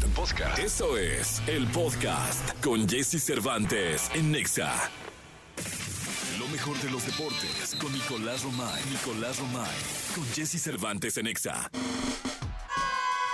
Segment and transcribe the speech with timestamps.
[0.00, 0.16] Podcast.
[0.16, 0.58] Podcast.
[0.58, 4.72] Eso es el podcast con Jesse Cervantes en Nexa.
[6.38, 8.82] Lo mejor de los deportes con Nicolás Romay.
[8.90, 9.76] Nicolás Romay.
[10.14, 11.70] Con Jesse Cervantes en Nexa.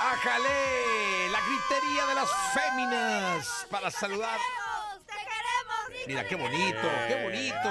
[0.00, 1.28] ¡Ájale!
[1.30, 4.38] La gritería de las féminas para saludar.
[6.06, 7.68] Mira, qué bonito, qué bonito.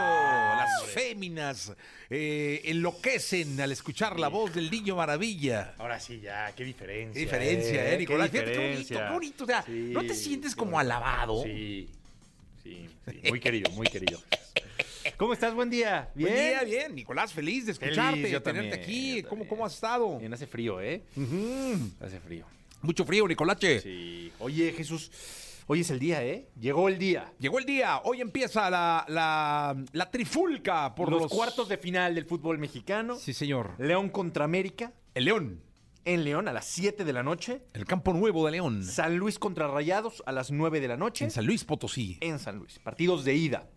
[0.93, 1.73] Féminas
[2.09, 5.73] eh, enloquecen al escuchar la voz del niño maravilla.
[5.77, 7.13] Ahora sí, ya, qué diferencia.
[7.13, 8.29] Qué diferencia, ¿eh, Nicolás?
[8.29, 9.43] Qué Fíjate qué bonito, qué bonito.
[9.43, 11.43] O sea, Sí, ¿no te sientes como alabado?
[11.43, 11.89] Sí,
[12.63, 13.29] sí, sí.
[13.29, 14.21] Muy querido, muy querido.
[15.17, 15.53] ¿Cómo estás?
[15.53, 16.09] Buen día.
[16.15, 16.31] ¿Bien?
[16.33, 16.95] Buen día, bien.
[16.95, 19.21] Nicolás, feliz de escucharte, Feliz, yo tenerte también, aquí.
[19.21, 19.47] yo ¿Cómo.
[19.47, 20.17] ¿Cómo has estado?
[20.19, 21.01] Bien, hace frío, ¿eh?
[22.01, 22.45] Hace frío.
[22.81, 23.81] Mucho frío, Nicolache.
[23.81, 24.31] Sí.
[24.39, 25.11] Oye, Jesús,
[25.67, 26.49] hoy es el día, ¿eh?
[26.59, 27.33] Llegó el día.
[27.39, 32.15] Llegó el día, hoy empieza la, la, la trifulca por los, los, cuartos de final
[32.15, 33.15] del fútbol mexicano.
[33.15, 33.75] Sí, señor.
[33.77, 34.93] León contra América.
[35.13, 35.61] El León,
[36.05, 37.61] En León a las 7 de la noche.
[37.73, 41.25] el campo nuevo de León, San Luis contra Rayados a las 9 de la noche.
[41.25, 42.17] en San Luis Potosí.
[42.21, 42.79] En San Luis.
[42.79, 43.69] Partidos de ida.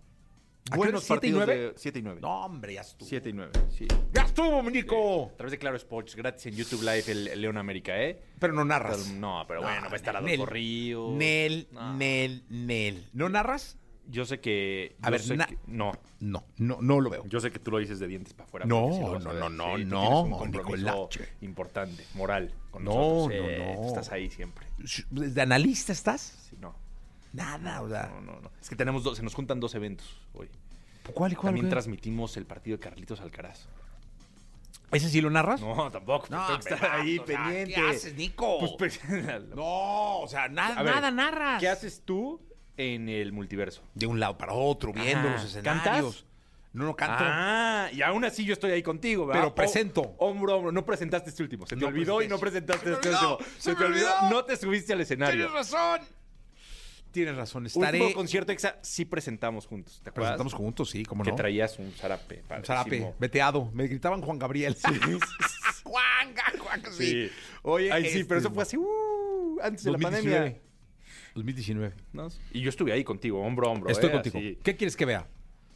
[0.70, 1.04] ¿A Buenos?
[1.04, 1.62] ¿Siete y partidos nueve?
[1.68, 2.20] de 7 y 9.
[2.20, 3.08] No, hombre, ya estuvo.
[3.08, 3.86] 7 y 9, sí.
[4.12, 5.30] Ya estuvo, mi Nico.
[5.32, 8.20] A través de Claro Sports, gratis en YouTube Live, el, el León América, ¿eh?
[8.40, 9.12] Pero no narras.
[9.12, 11.12] No, pero bueno, va a estar Nel, Adolfo Ríos.
[11.14, 11.94] Nel, No.
[11.96, 13.08] Nel, Nel.
[13.12, 13.78] ¿No narras?
[14.08, 14.96] Yo sé que.
[15.02, 15.92] A yo ver, sé na- que- no.
[16.20, 17.24] No, no, no lo veo.
[17.26, 18.66] Yo sé que tú lo dices de dientes para afuera.
[18.66, 19.40] No, porque sí lo vas a no, ver.
[19.40, 21.28] no, no, tú no, tienes un compromiso Nicolache.
[21.42, 23.40] importante, moral, con No, nosotros.
[23.40, 23.80] no, Eh, no.
[23.82, 24.66] tú Estás ahí siempre.
[25.10, 26.20] ¿De analista estás?
[26.48, 26.76] Sí, no.
[27.36, 28.06] Nada, o sea.
[28.14, 28.50] No, no, no.
[28.60, 30.48] Es que tenemos dos, se nos juntan dos eventos hoy.
[31.14, 31.46] ¿Cuál y cuál?
[31.52, 33.68] También transmitimos el partido de Carlitos Alcaraz.
[34.92, 35.60] ¿Ese sí lo narras?
[35.60, 36.26] No, tampoco.
[36.30, 37.74] No, estar ahí o sea, pendiente.
[37.74, 38.58] ¿Qué haces, Nico?
[38.60, 39.00] Pues, pues,
[39.54, 41.60] No, o sea, nada, ver, nada narras.
[41.60, 42.40] ¿Qué haces tú
[42.76, 43.82] en el multiverso?
[43.94, 45.84] De un lado para otro, viendo los escenarios.
[45.84, 46.24] ¿Cantas?
[46.72, 47.24] No, no canto.
[47.26, 49.42] Ah, y aún así yo estoy ahí contigo, ¿verdad?
[49.42, 50.02] Pero presento.
[50.18, 50.72] O- hombro a hombro.
[50.72, 51.66] No presentaste este último.
[51.66, 53.38] Se te No olvidó y no presentaste este último.
[53.56, 54.06] se Se, te olvidó.
[54.18, 54.30] olvidó.
[54.30, 55.46] No te subiste al escenario.
[55.46, 56.00] Tienes razón.
[57.16, 57.64] Tienes razón.
[57.64, 57.98] Estaré.
[57.98, 60.02] Último concierto exa sí presentamos juntos.
[60.04, 60.32] ¿Te acuerdas?
[60.32, 61.34] Presentamos juntos, sí, Que no.
[61.34, 62.42] traías un zarape.
[62.50, 62.62] Un.
[62.62, 63.70] Zarape, veteado.
[63.72, 64.76] Me gritaban Juan Gabriel.
[65.82, 67.06] Juanga, Juanga, sí.
[67.06, 67.30] Sí.
[67.62, 70.36] Oye, Ay, sí, este, pero eso fue así, uh, antes de la 2019.
[70.36, 70.62] pandemia.
[71.34, 71.94] 2019.
[72.12, 72.28] ¿no?
[72.52, 73.88] Y yo estuve ahí contigo, hombro a hombro.
[73.88, 74.12] Estoy ¿eh?
[74.12, 74.38] contigo.
[74.38, 74.58] Así.
[74.62, 75.26] ¿Qué quieres que vea?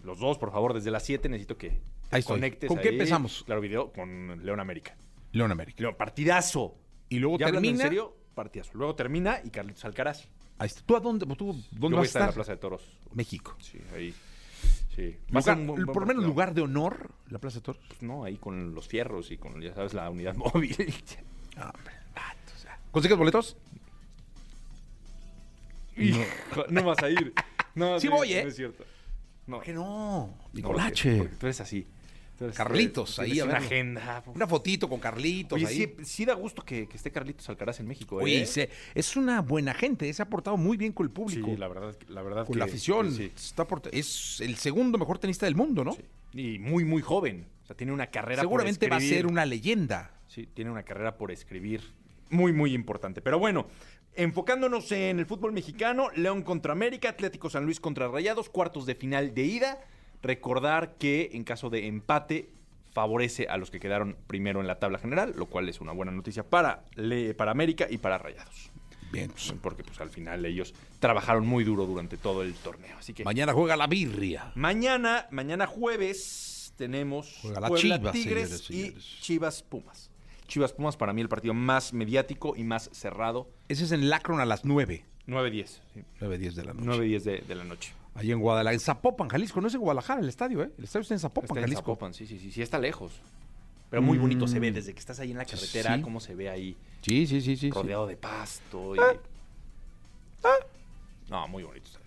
[0.02, 2.68] Los dos, por favor, desde las 7 necesito que te Ahí conectes.
[2.68, 3.44] ¿Con qué empezamos?
[3.46, 4.94] Claro, video con León América.
[5.32, 5.80] León América.
[5.80, 6.76] León, partidazo.
[7.08, 7.70] Y luego Ya termina.
[7.70, 8.72] en serio, partidazo.
[8.74, 10.28] Luego termina y Carlitos Alcaraz.
[10.60, 10.82] Ahí está.
[10.84, 12.34] ¿Tú a dónde, tú, Yo dónde voy a vas a estar en la?
[12.34, 12.82] Plaza de Toros.
[13.14, 13.56] México.
[13.60, 14.14] Sí, ahí.
[14.94, 15.16] Sí.
[15.30, 17.80] Lugar- un por lo menos lugar de honor, la Plaza de Toros.
[17.88, 20.76] Pues no, ahí con los fierros y con, ya sabes, la unidad móvil.
[21.56, 21.72] Ah,
[22.54, 22.78] o sea.
[22.90, 23.56] ¿Consigues boletos?
[25.96, 26.20] Hijo,
[26.70, 27.32] no vas a ir.
[27.74, 28.42] No, Sí voy, ¿eh?
[28.42, 28.84] No es cierto.
[29.46, 29.56] No.
[29.56, 30.34] ¿Por qué no?
[30.42, 31.16] Porque- Nicolache.
[31.18, 31.86] porque tú eres así.
[32.54, 34.22] Carlitos, ahí, a una agenda.
[34.34, 35.76] Una fotito con Carlitos Oye, ahí.
[35.76, 38.24] sí, sí da gusto que, que esté Carlitos Alcaraz en México, ¿eh?
[38.24, 41.56] Oye, se- es una buena gente, se ha portado muy bien con el público, Sí,
[41.56, 43.12] la verdad, la verdad con que- la afición.
[43.12, 43.30] sí.
[43.36, 45.92] Está es el segundo mejor tenista del mundo, ¿no?
[45.92, 46.02] Sí.
[46.32, 47.46] Y muy, muy joven.
[47.62, 50.12] O sea, tiene una carrera Seguramente por va a ser una leyenda.
[50.26, 51.82] Sí, tiene una carrera por escribir
[52.30, 53.20] muy, muy importante.
[53.20, 53.66] Pero bueno,
[54.14, 58.94] enfocándonos en el fútbol mexicano, León contra América, Atlético San Luis contra Rayados, cuartos de
[58.94, 59.80] final de ida.
[60.22, 62.50] Recordar que en caso de empate
[62.92, 66.12] favorece a los que quedaron primero en la tabla general, lo cual es una buena
[66.12, 68.70] noticia para, Le- para América y para Rayados.
[69.12, 72.96] Bien, pues, Porque pues al final ellos trabajaron muy duro durante todo el torneo.
[72.98, 74.52] Así que mañana juega la birria.
[74.54, 79.20] Mañana, mañana jueves, tenemos Juega la Puebla Chivas, Tigres señores, y.
[79.22, 80.10] Chivas Pumas.
[80.46, 83.48] Chivas Pumas para mí el partido más mediático y más cerrado.
[83.68, 85.04] Ese es en Lacron a las 9.
[85.26, 85.66] 9-10.
[85.66, 85.80] sí.
[86.20, 86.88] 9.10 de la noche.
[87.02, 87.92] 9-10 de, de la noche.
[88.14, 89.60] Ahí en Guadalajara, en Zapopan, Jalisco.
[89.60, 90.70] No es en Guadalajara el estadio, ¿eh?
[90.76, 91.82] El estadio está en Zapopan, Está en Jalisco.
[91.82, 93.12] Zapopan, sí, sí, sí, sí, está lejos.
[93.88, 94.74] Pero muy bonito se ve Mm.
[94.74, 96.02] desde que estás ahí en la carretera, Sí.
[96.02, 97.56] cómo se ve ahí Sí, sí, sí, sí.
[97.56, 97.70] sí.
[97.70, 98.94] rodeado de pasto.
[98.94, 98.98] y-
[101.30, 102.06] No, muy bonito estadio.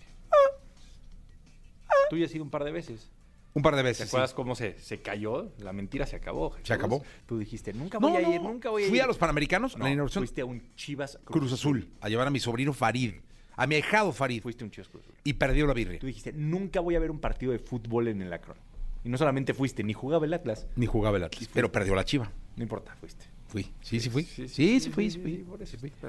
[2.09, 3.09] Tú ya has ido un par de veces.
[3.53, 4.05] Un par de ¿Te veces.
[4.09, 4.09] sí.
[4.09, 5.51] acuerdas cómo se, se cayó?
[5.59, 6.49] La mentira se acabó.
[6.51, 6.67] Jesús.
[6.67, 7.03] Se acabó.
[7.27, 8.89] Tú dijiste, nunca No, voy a no, ir, nunca voy a ir.
[8.89, 10.21] Fui a los Panamericanos, a No, la inauguración.
[10.23, 13.13] fuiste a un Chivas Cruz Azul, a llevar a mi sobrino Farid,
[13.55, 15.01] a mi ahijado Farid, Fuiste un Azul.
[15.23, 15.99] y perdió la birria.
[15.99, 18.57] Tú dijiste, nunca voy a ver un partido de fútbol en el Akron.
[19.03, 20.67] Y no solamente fuiste, ni jugaba el Atlas.
[20.75, 22.31] Ni jugaba el Atlas, pero perdió la chiva.
[22.55, 23.25] No importa, fuiste.
[23.47, 24.23] Fui, sí, sí fui.
[24.23, 25.45] Sí, Sí, fui, sí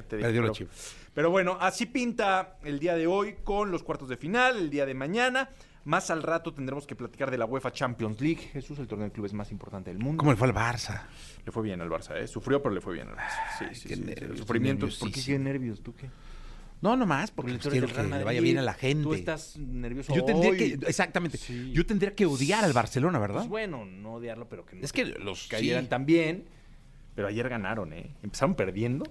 [0.08, 0.70] Perdió la chiva.
[1.12, 4.87] Pero bueno, así pinta el día de hoy con los cuartos de final, el día
[4.87, 5.50] de mañana.
[5.85, 8.49] Más al rato tendremos que platicar de la UEFA Champions League.
[8.52, 10.20] Jesús, el torneo de clubes más importante del mundo.
[10.20, 11.02] ¿Cómo le fue al Barça?
[11.44, 12.26] Le fue bien al Barça, ¿eh?
[12.26, 13.58] Sufrió, pero le fue bien al Barça.
[13.58, 14.88] Sí, sí, qué sí, nervios, Sufrimiento.
[14.99, 15.82] ¿Por qué qué nervios?
[15.82, 16.08] ¿Tú qué?
[16.81, 19.03] No, nomás, porque Porque pues, tú eres quiero que le vaya bien a la gente.
[19.05, 20.59] Tú estás nervioso Yo tendría hoy.
[20.59, 21.73] que, exactamente, Sí.
[21.73, 23.38] yo tendría que odiar al Barcelona, ¿verdad?
[23.38, 26.05] Pues bueno, no odiarlo, pero que no Es que los- cayeran sí.
[26.05, 26.44] bien.
[27.15, 28.11] Pero ayer ganaron, ¿eh?
[28.23, 29.05] Empezaron perdiendo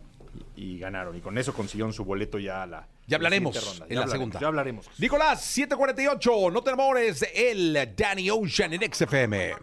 [0.55, 1.15] y, y ganaron.
[1.17, 2.87] Y con eso consiguieron su boleto ya a la.
[3.07, 3.85] Ya hablaremos ronda.
[3.85, 4.39] en Ya la hablaremos, segunda.
[4.39, 4.89] Ya hablaremos.
[4.99, 9.53] Nicolás, 748, no te enamores de el Danny Ocean en XFM.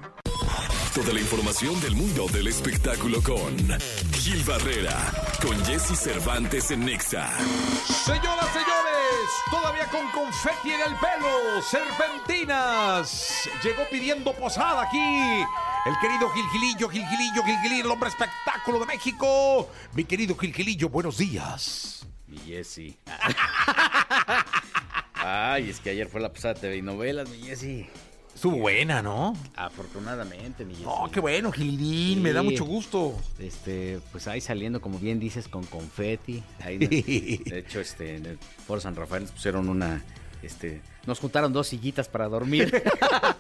[0.95, 3.57] Toda la información del mundo del espectáculo con
[4.13, 4.97] Gil Barrera,
[5.41, 7.31] con Jesse Cervantes en Nexa.
[7.87, 13.49] Señoras, señores, todavía con confeti en el pelo, serpentinas.
[13.63, 15.45] Llegó pidiendo posada aquí.
[15.87, 19.71] El querido Gilgilillo, Gilgilillo, Gilgilillo, el hombre espectáculo de México.
[19.95, 22.05] Mi querido Gilgilillo, buenos días.
[22.27, 22.99] Mi Jessy.
[25.15, 27.87] Ay, es que ayer fue la pasada TV y novelas, mi Jessy.
[28.41, 29.37] Estuvo buena, ¿no?
[29.55, 30.87] Afortunadamente, mi Jessy.
[30.89, 33.15] Oh, qué bueno, Gilín, me da mucho gusto.
[33.39, 36.43] Este, pues ahí saliendo, como bien dices, con confeti.
[36.65, 40.03] Ahí, de hecho, este, en el Foro San Rafael nos pusieron una,
[40.43, 42.83] este, nos juntaron dos sillitas para dormir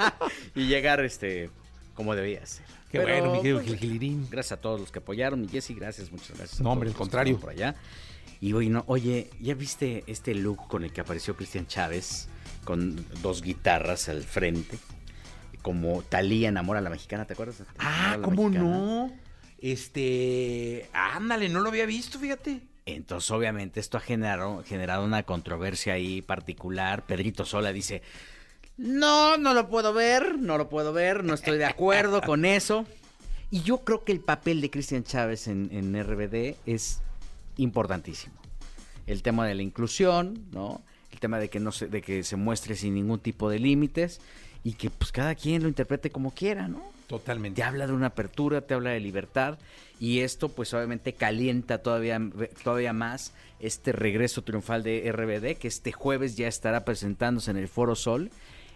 [0.54, 1.48] y llegar, este,
[1.94, 2.66] como debía ser.
[2.92, 4.28] Qué Pero, bueno, mi querido pues, Gilgilín.
[4.30, 6.60] Gracias a todos los que apoyaron, mi Jessy, gracias, muchas gracias.
[6.60, 7.40] No, hombre, al contrario.
[7.40, 7.74] Por allá.
[8.42, 12.28] Y no, oye, ¿ya viste este look con el que apareció Cristian Chávez?
[12.64, 14.78] Con dos guitarras al frente.
[15.62, 17.62] Como Talía enamora a la mexicana, ¿te acuerdas?
[17.78, 18.70] Ah, ¿cómo mexicana.
[18.70, 19.12] no?
[19.58, 22.62] Este, ándale, no lo había visto, fíjate.
[22.86, 27.04] Entonces, obviamente, esto ha generado, generado una controversia ahí particular.
[27.04, 28.02] Pedrito Sola dice,
[28.76, 32.86] no, no lo puedo ver, no lo puedo ver, no estoy de acuerdo con eso.
[33.50, 37.02] Y yo creo que el papel de Cristian Chávez en, en RBD es
[37.56, 38.34] importantísimo.
[39.06, 40.82] El tema de la inclusión, ¿no?
[41.20, 44.20] Tema de que no se, de que se muestre sin ningún tipo de límites
[44.64, 46.82] y que pues cada quien lo interprete como quiera, ¿no?
[47.06, 47.56] Totalmente.
[47.56, 49.58] te habla de una apertura, te habla de libertad
[49.98, 52.20] y esto pues obviamente calienta todavía,
[52.62, 57.68] todavía más este regreso triunfal de RBD que este jueves ya estará presentándose en el
[57.68, 58.30] Foro Sol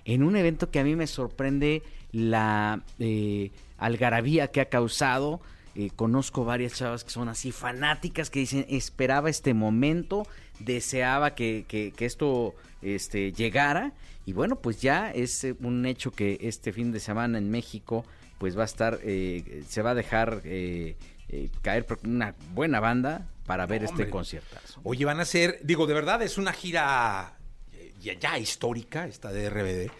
[0.05, 1.83] en un evento que a mí me sorprende
[2.13, 5.41] la eh, algarabía que ha causado.
[5.75, 10.27] Eh, conozco varias chavas que son así fanáticas que dicen esperaba este momento,
[10.61, 13.93] deseaba que, que- que esto este, llegara
[14.27, 18.05] y bueno pues ya es eh, un hecho que este fin de semana en México
[18.39, 20.97] pues va a estar, eh, se va a dejar eh,
[21.29, 24.03] eh, caer una buena banda para ver Hombre.
[24.05, 24.81] este conciertazo.
[24.85, 27.37] Oye, van a ser, digo, de verdad es una gira
[27.73, 29.91] eh, ya, ya histórica, esta de RBD,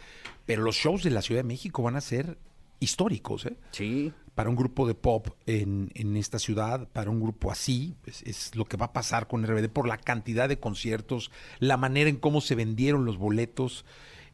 [0.47, 2.37] pero los shows de la Ciudad de México van a ser
[2.81, 3.57] históricos, ¿eh?
[3.71, 8.23] Sí, Para un grupo de pop en, en esta ciudad, para un grupo así, es,
[8.23, 12.11] es lo que va a pasar con RBD por la cantidad de conciertos, la manera
[12.11, 13.85] en cómo se vendieron los boletos.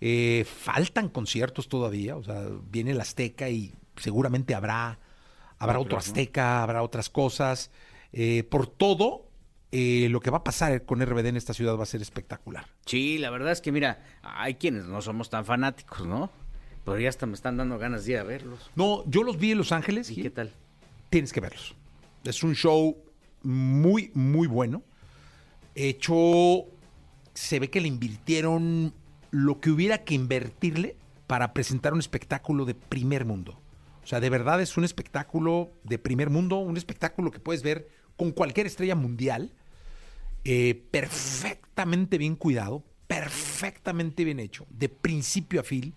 [0.00, 4.98] Eh, faltan conciertos todavía, o sea, viene el Azteca y seguramente habrá,
[5.58, 5.98] habrá otro.
[5.98, 7.70] Azteca, habrá otras cosas.
[8.12, 9.28] Eh, por todo,
[9.72, 12.66] eh, lo que va a pasar con RBD en esta ciudad va a ser espectacular.
[12.86, 16.30] sí, la verdad es que mira, hay quienes no somos tan fanáticos, ¿no?
[16.90, 18.70] Pero ya hasta me están dando ganas de ir a verlos.
[18.74, 20.10] No, yo los vi en Los Ángeles.
[20.10, 20.24] ¿Y Gil.
[20.24, 20.52] qué tal?
[21.10, 21.74] tienes que verlos.
[22.24, 22.96] Es un show
[23.42, 24.82] muy, muy bueno.
[25.74, 26.64] Hecho,
[27.34, 28.94] se ve que le invirtieron
[29.30, 30.96] lo que hubiera que invertirle
[31.26, 33.60] para presentar un espectáculo de primer mundo.
[34.02, 37.88] O sea, de verdad es un espectáculo de primer mundo, un espectáculo que puedes ver
[38.16, 39.52] con cualquier estrella mundial,
[40.44, 45.94] eh, perfectamente bien cuidado, perfectamente bien hecho, de principio a fin.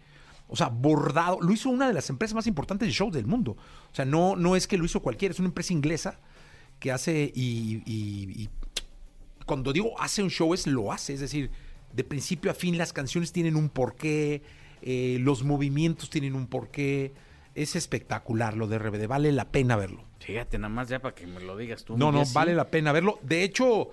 [0.53, 1.39] O sea, bordado.
[1.41, 3.53] Lo hizo una de las empresas más importantes de shows del mundo.
[3.91, 6.19] O sea, no, no es que lo hizo cualquiera, es una empresa inglesa
[6.79, 8.49] que hace y, y- y
[9.47, 11.49] cuando digo hace un show es lo hace, es decir,
[11.91, 14.43] de principio a fin las canciones tienen un porqué,
[14.83, 17.13] eh, los movimientos tienen un porqué.
[17.55, 20.03] Es espectacular lo de RBD, vale la pena verlo.
[20.19, 21.97] Fíjate, nada más ya para que me lo digas tú.
[21.97, 23.19] No, no, vale la pena verlo.
[23.23, 23.89] De hecho,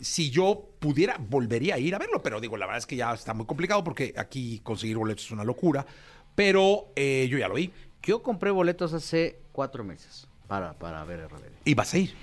[0.00, 3.12] si yo pudiera, volvería a ir a verlo, pero digo, la verdad es que ya
[3.12, 5.86] está muy complicado porque aquí conseguir boletos es una locura.
[6.34, 7.70] Pero eh, yo ya lo vi.
[8.02, 11.44] Yo compré boletos hace cuatro meses para, para ver RBD.
[11.64, 12.14] Y vas a ir.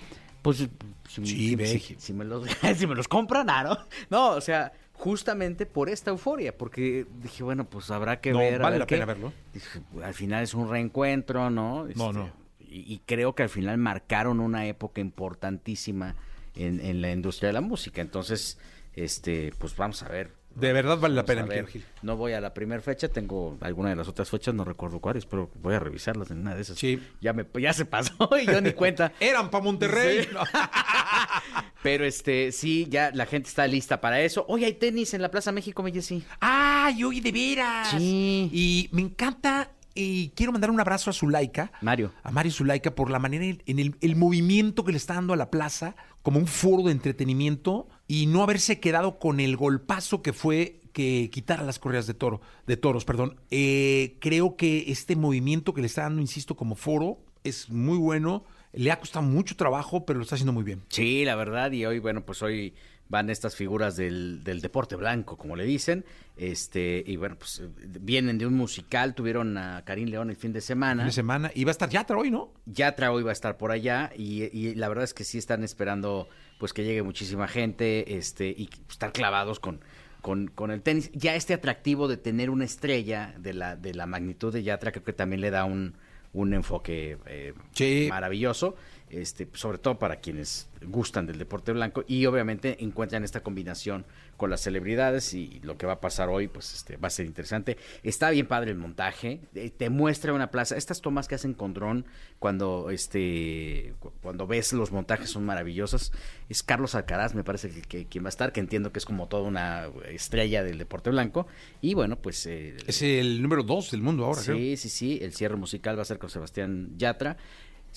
[0.41, 0.69] Pues si,
[1.07, 3.77] Sí, si- si- si me los, si me los compran, ah, ¿no?
[4.09, 8.59] No, o sea, justamente por esta euforia, porque dije, bueno, pues habrá que No, ver.
[8.59, 8.95] vale ver la qué.
[8.95, 9.33] pena verlo.
[9.53, 11.83] Dije, al final es un reencuentro, ¿no?
[11.83, 12.31] No, Este, no.
[12.59, 16.15] Y, y creo que al final marcaron una época importantísima
[16.57, 18.01] en, en la industria de la música.
[18.01, 18.57] Entonces,
[18.93, 20.31] este, pues vamos a ver.
[20.55, 21.67] De verdad vale la pena, ver.
[21.67, 21.85] Gil.
[22.01, 25.27] No voy a la primera fecha, tengo alguna de las otras fechas, no recuerdo cuáles,
[25.27, 26.79] pero voy a revisarlas en una de esas.
[26.79, 26.99] Sí.
[27.21, 29.13] Ya, me, ya se pasó y yo ni cuenta.
[29.19, 30.23] Eran para Monterrey.
[30.23, 30.29] Sí.
[31.83, 34.45] Pero este, sí, ya la gente está lista para eso.
[34.49, 36.23] Hoy hay tenis en la Plaza México, me sí.
[36.39, 37.91] ¡Ay, oye, de veras!
[37.91, 38.49] Sí.
[38.51, 41.71] Y me encanta y quiero mandar un abrazo a Zulaika.
[41.81, 42.11] Mario.
[42.23, 45.37] A Mario Zulaika por la manera en el, el movimiento que le está dando a
[45.37, 45.95] la plaza
[46.27, 51.29] como un foro de entretenimiento y no haberse quedado con el golpazo que fue que
[51.31, 53.39] quitar las correas de toro, de toros, perdón.
[53.49, 58.43] Eh, creo que este movimiento que le está dando, insisto, como foro es muy bueno
[58.73, 60.83] le ha costado mucho trabajo, pero lo está haciendo muy bien.
[60.89, 62.73] Sí, la verdad, y hoy, bueno, pues hoy
[63.09, 66.03] van estas figuras del, del deporte blanco, como le dicen,
[66.35, 67.67] este, y bueno, pues eh,
[68.01, 71.03] vienen de un musical, tuvieron a Karim León el fin de semana.
[71.03, 71.51] Fin de semana.
[71.55, 72.51] Y va a estar Yatra hoy, ¿no?
[72.65, 75.63] Yatra hoy va a estar por allá, y, y la verdad es que sí están
[75.63, 76.27] esperando
[76.59, 79.79] pues que llegue muchísima gente, este, y estar clavados con,
[80.21, 81.11] con, con el tenis.
[81.13, 85.03] Ya este atractivo de tener una estrella de la, de la magnitud de Yatra, creo
[85.03, 85.93] que también le da un,
[86.33, 88.07] un enfoque eh, Sí.
[88.09, 88.75] maravilloso,
[89.09, 94.49] este, sobre todo para quienes gustan del deporte blanco y obviamente encuentran esta combinación con
[94.51, 97.77] las celebridades y lo que va a pasar hoy pues este va a ser interesante.
[98.03, 101.73] Está bien padre el montaje, eh, te muestra una plaza, estas tomas que hacen con
[101.73, 102.05] dron
[102.37, 106.11] cuando este cu- cuando ves los montajes son maravillosas.
[106.49, 109.05] Es Carlos Alcaraz, me parece que, que- quien va a estar, que entiendo que es
[109.05, 111.47] como toda una estrella del deporte blanco
[111.81, 114.57] y bueno, pues eh, Es el número dos del mundo ahora, creo.
[114.57, 115.19] Sí, sí, sí.
[115.21, 117.37] El cierre musical va a ser con Sebastián Yatra.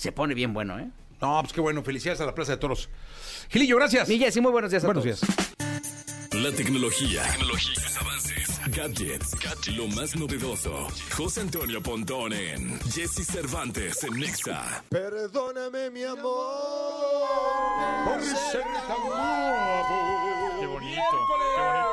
[0.01, 0.89] Se pone bien bueno, ¿eh?
[1.21, 1.83] No, pues qué bueno.
[1.83, 2.89] Felicidades a la Plaza de Toros.
[3.51, 4.09] Gilillo, gracias.
[4.09, 5.21] Mi Jessy, muy buenos días a Buenos todos.
[5.21, 6.33] días.
[6.33, 10.87] La tecnología, tecnologías, avances, gadgets, lo más novedoso.
[11.15, 14.83] José Antonio Pontón en Jesse Cervantes en Nexa.
[14.89, 16.23] Perdóname, mi amor,
[18.05, 20.57] por ser tan guapo.
[20.61, 21.90] Qué bonito, qué bonito.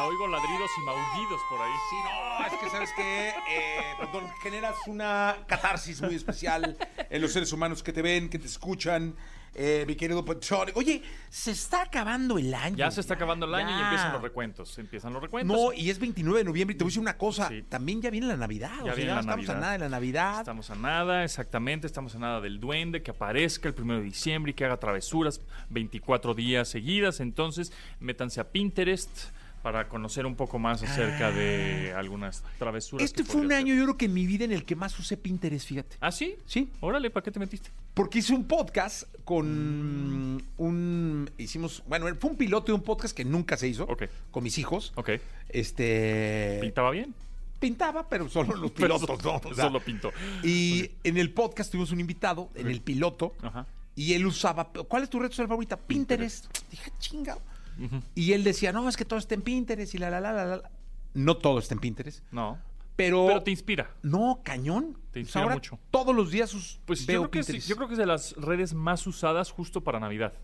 [0.00, 1.72] Hasta oigo ladridos y maullidos por ahí.
[1.90, 3.32] Sí, no, es que sabes que, eh,
[3.98, 6.74] perdón, generas una catarsis muy especial
[7.10, 9.14] en los seres humanos que te ven, que te escuchan.
[9.54, 10.68] Eh, mi querido Pontón.
[10.74, 12.76] Oye, se está acabando el año.
[12.76, 14.78] Ya se está acabando el año y empiezan los recuentos.
[14.78, 15.54] Empiezan los recuentos.
[15.54, 17.62] No, y es 29 de noviembre y te voy a decir una cosa, Sí.
[17.68, 19.78] también ya viene la Navidad, o Ya sea, viene ya la estamos a nada de
[19.80, 20.38] la Navidad.
[20.38, 24.52] Estamos a nada, exactamente, estamos a nada del duende, que aparezca el primero de diciembre
[24.52, 27.18] y que haga travesuras 24 días seguidas.
[27.20, 29.30] Entonces, métanse a Pinterest
[29.62, 33.04] para conocer un poco más acerca de algunas travesuras.
[33.04, 33.78] Este fue un año, hacer.
[33.78, 35.96] yo creo que en mi vida en el que más usé Pinterest, fíjate.
[36.00, 36.36] ¿Ah, sí?
[36.46, 36.70] Sí.
[36.80, 37.70] Órale, ¿para qué te metiste?
[37.94, 41.30] Porque hice un podcast con un.
[41.38, 41.82] Hicimos.
[41.86, 43.84] Bueno, fue un piloto de un podcast que nunca se hizo.
[43.84, 44.04] Ok.
[44.30, 44.92] Con mis hijos.
[44.96, 45.10] Ok.
[45.48, 46.58] Este.
[46.60, 47.14] ¿Pintaba bien?
[47.58, 49.50] Pintaba, pero solo los Pero pilotos, ¿no?
[49.50, 50.10] O sea, Solo pintó.
[50.42, 53.66] Y en el podcast tuvimos un invitado, en el piloto, Ajá.
[53.94, 54.70] y él usaba.
[54.70, 55.76] ¿Cuál es tu red social favorita?
[55.76, 56.46] Pinterest.
[56.70, 56.90] Dije,
[58.14, 60.44] Y él decía, no, es que todo está en Pinterest y la, la, la, la,
[60.56, 60.70] la.
[61.14, 62.22] No todo está en Pinterest.
[62.30, 62.58] No.
[62.96, 63.26] Pero.
[63.26, 63.90] Pero te inspira.
[64.02, 64.92] No, cañón.
[65.10, 65.78] Te Pues inspira ahora mucho.
[65.90, 67.68] Todos los días sus- Pues veo yo creo, que, Pinterest.
[67.68, 70.34] yo creo que es de las redes más usadas justo para Navidad.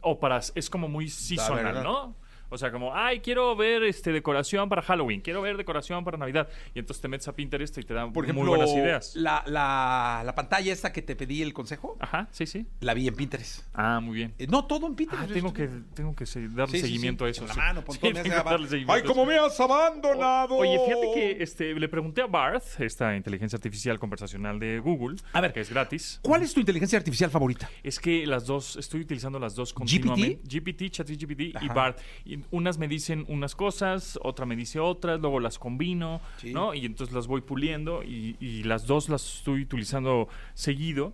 [0.00, 0.40] O para...
[0.54, 1.82] Es como muy seasonal.
[1.82, 2.14] ¿no?
[2.50, 6.48] O sea, como, ay, quiero ver este decoración para Halloween, quiero ver decoración para Navidad.
[6.74, 9.14] Y entonces te metes a Pinterest y te dan Por ejemplo, muy buenas ideas.
[9.16, 12.66] La, la, la pantalla esta que te pedí el consejo, Ajá, sí, sí.
[12.80, 13.64] la vi en Pinterest.
[13.74, 14.34] Ah, muy bien.
[14.38, 15.30] Eh, No, todo en Pinterest.
[15.30, 17.28] Ah, tengo que, tengo que se- darle Sí, sí, seguimiento sí.
[17.28, 17.40] a eso.
[17.40, 17.60] Con la sí.
[17.60, 19.30] mano, Pontón, Sí, me tengo hace que darle aban- seguimiento ¡Ay, a cómo eso.
[19.30, 20.54] me has abandonado!
[20.56, 25.40] Oye, fíjate que este, le pregunté a Barth, esta inteligencia artificial conversacional de Google, A
[25.40, 25.52] ver.
[25.52, 26.20] que es gratis.
[26.22, 27.68] ¿Cuál es tu inteligencia artificial favorita?
[27.82, 30.40] Es que las dos, estoy utilizando las dos continuamente.
[30.48, 31.72] GPT, ChatGPT y Ajá.
[31.74, 31.98] BART.
[32.24, 36.52] Y unas me dicen unas cosas, otra me dice otras, luego las combino, Sí.
[36.52, 36.74] ¿no?
[36.74, 41.12] Y entonces las voy puliendo y, y las dos las estoy utilizando seguido.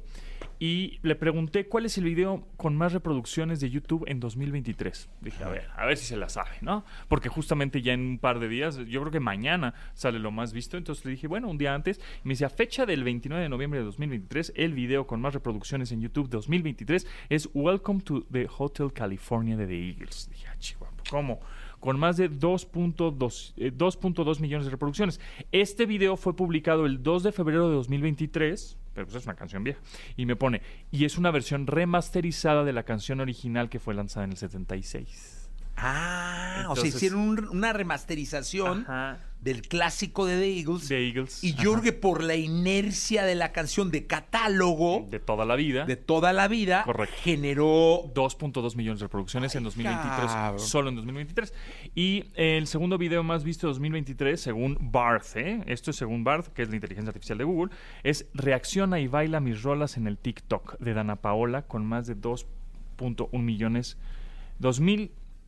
[0.59, 5.09] Y le pregunté cuál es el video con más reproducciones de YouTube en 2023.
[5.21, 6.85] Dije, a ver, a ver si se la sabe, ¿no?
[7.09, 10.53] Porque justamente ya en un par de días, yo creo que mañana sale lo más
[10.53, 10.77] visto.
[10.77, 12.01] Entonces le dije, bueno, un día antes.
[12.25, 15.35] Y me dice, a fecha del 29 de noviembre de 2023, el video con más
[15.35, 20.29] reproducciones en YouTube 2023 es Welcome to the Hotel California de The Eagles.
[20.31, 21.41] Dije, ah, chihuahua, ¿cómo?
[21.85, 25.21] Con más de 2.2 eh, 2.2 millones de reproducciones.
[25.53, 29.63] Este video fue publicado el 2 de febrero de 2023, pero pues es una canción
[29.65, 29.81] vieja.
[30.17, 34.25] Y me pone, y es una versión remasterizada de la canción original que fue lanzada
[34.25, 35.51] en el 76.
[35.77, 39.19] Ah, o sea, hicieron un- una remasterización Ajá.
[39.45, 40.89] Del clásico de The Eagles.
[40.89, 41.45] The Eagles.
[41.45, 45.85] y que por la inercia de la canción de catálogo de toda la vida.
[45.85, 47.15] de toda la vida, Correcto.
[47.21, 50.61] generó 2.2 millones de reproducciones en 2023, cabrón.
[50.61, 51.53] solo en 2023.
[51.95, 55.63] Y el segundo video más visto de 2023, según Barth, ¿eh?
[55.67, 57.71] esto es según Barth, que es la inteligencia artificial de Google,
[58.03, 62.17] es Reacciona y baila mis rolas en el TikTok de Dana Paola con más de
[62.17, 63.99] 2.1 millones,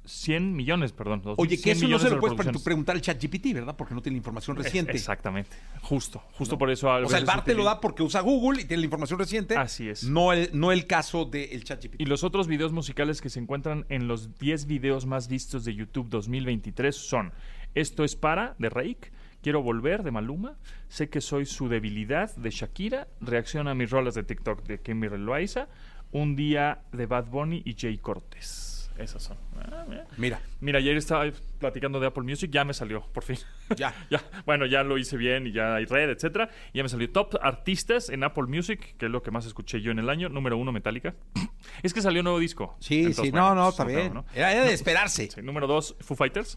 [0.07, 1.23] 2.100 millones, perdón.
[1.37, 3.77] Oye, que 2.100 eso no se de lo puedes pre- preguntar al chat GPT, ¿verdad?
[3.77, 4.93] Porque no tiene la información Es- reciente.
[4.93, 6.89] Exactamente, justo, justo por eso.
[6.89, 9.57] O sea, el bar te lo da porque usa Google y tiene la información reciente.
[9.57, 10.05] Así es.
[10.05, 12.01] No el, no el caso del chat GPT.
[12.01, 15.75] Y los otros videos musicales que se encuentran en los 10 videos más vistos de
[15.75, 17.33] YouTube 2023 son
[17.75, 20.57] Esto es para, de Reik, Quiero volver, de Maluma,
[20.89, 25.23] Sé que soy su debilidad, de Shakira, Reacciona a mis rolas de TikTok, de Kimberly
[25.23, 25.69] Loaiza,
[26.11, 28.76] Un día, de Bad Bunny y Jay Cortés.
[28.99, 29.37] Esas son.
[29.59, 30.07] Ah, mira.
[30.17, 33.39] Mira, Mira, ayer estaba platicando de Apple Music, ya me salió, por fin.
[33.77, 33.95] ya.
[34.11, 36.49] ya, bueno, ya lo hice bien y ya hay red, etcétera.
[36.73, 39.91] Ya me salió top artistas en Apple Music, que es lo que más escuché yo
[39.91, 40.29] en el año.
[40.29, 41.15] Número uno, Metallica.
[41.83, 42.77] es que salió nuevo disco.
[42.81, 44.15] Sí, Entonces, sí, bueno, no, no, está bien.
[44.15, 44.25] ¿no?
[44.35, 45.31] Era, era de esperarse.
[45.31, 46.57] Sí, número dos, Foo Fighters.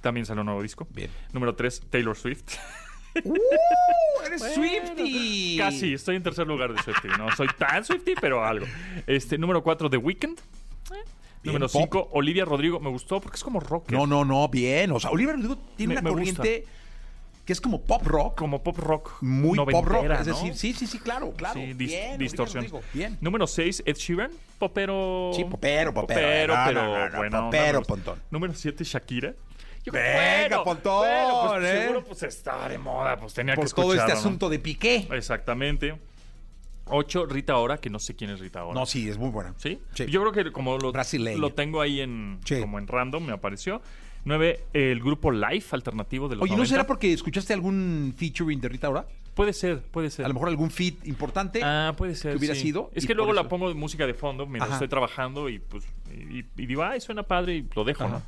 [0.00, 0.86] También salió nuevo disco.
[0.90, 1.10] Bien.
[1.32, 2.56] Número tres, Taylor Swift.
[3.24, 3.34] ¡Uh!
[4.24, 5.56] ¡Eres Swifty!
[5.58, 7.08] Casi, estoy en tercer lugar de Swifty.
[7.18, 8.66] No soy tan Swifty, pero algo.
[9.06, 10.38] Este, número cuatro, The Weeknd.
[11.46, 11.80] Número pop.
[11.82, 12.80] 5, Olivia Rodrigo.
[12.80, 13.90] Me gustó porque es como rock.
[13.90, 14.92] No, no, no, bien.
[14.92, 16.36] O sea, Oliver Rodrigo tiene Me- una me gusta.
[16.42, 16.66] corriente
[17.44, 18.36] que es como pop rock.
[18.38, 19.12] Como pop rock.
[19.22, 19.84] Muy pop rock.
[19.86, 20.34] noventera, Es ¿no?
[20.34, 21.54] decir, sí, sí, sí, claro, claro.
[21.60, 22.64] Sí, dis- bien, Olivia distorsión.
[22.64, 23.16] Rodrigo, Bien.
[23.20, 24.30] Número 6, Ed Sheeran.
[24.58, 25.30] Popero.
[25.34, 26.20] Sí, popero, popero.
[26.20, 27.44] Popero, No, no, pero no, no, bueno.
[27.44, 28.22] popero, pontón.
[28.30, 29.34] Número 7, Shakira.
[29.84, 31.82] Yo Venga, pontón, bueno, pues, ¿eh?
[31.82, 33.16] Seguro, pues está de moda.
[33.18, 34.18] Pues tenía que todo este escucharlo, ¿no?
[34.18, 35.06] asunto de Piqué.
[35.12, 35.96] Exactamente.
[36.88, 38.78] 8, Rita Ora, que no sé quién es Rita Ora.
[38.78, 39.54] No, sí, es muy buena.
[39.58, 39.78] ¿Sí?
[39.94, 40.06] Sí.
[40.06, 41.38] Yo creo que como lo, Brasileña.
[41.38, 42.60] lo tengo ahí en Sí.
[42.60, 43.82] como en random, me apareció.
[44.24, 46.70] 9, el grupo Life alternativo de los Oye, ¿no 90.
[46.70, 49.06] será porque escuchaste algún featuring de Rita ahora?
[49.34, 50.24] Puede ser, puede ser.
[50.24, 51.60] A lo mejor algún feat importante.
[51.62, 52.32] Ah, puede ser.
[52.32, 52.62] que hubiera sí.
[52.62, 54.74] sido, Es que luego la pongo de música de fondo mientras Ajá.
[54.76, 58.14] estoy trabajando y pues y, y digo, ay, suena padre y lo dejo, Ajá.
[58.14, 58.22] ¿no?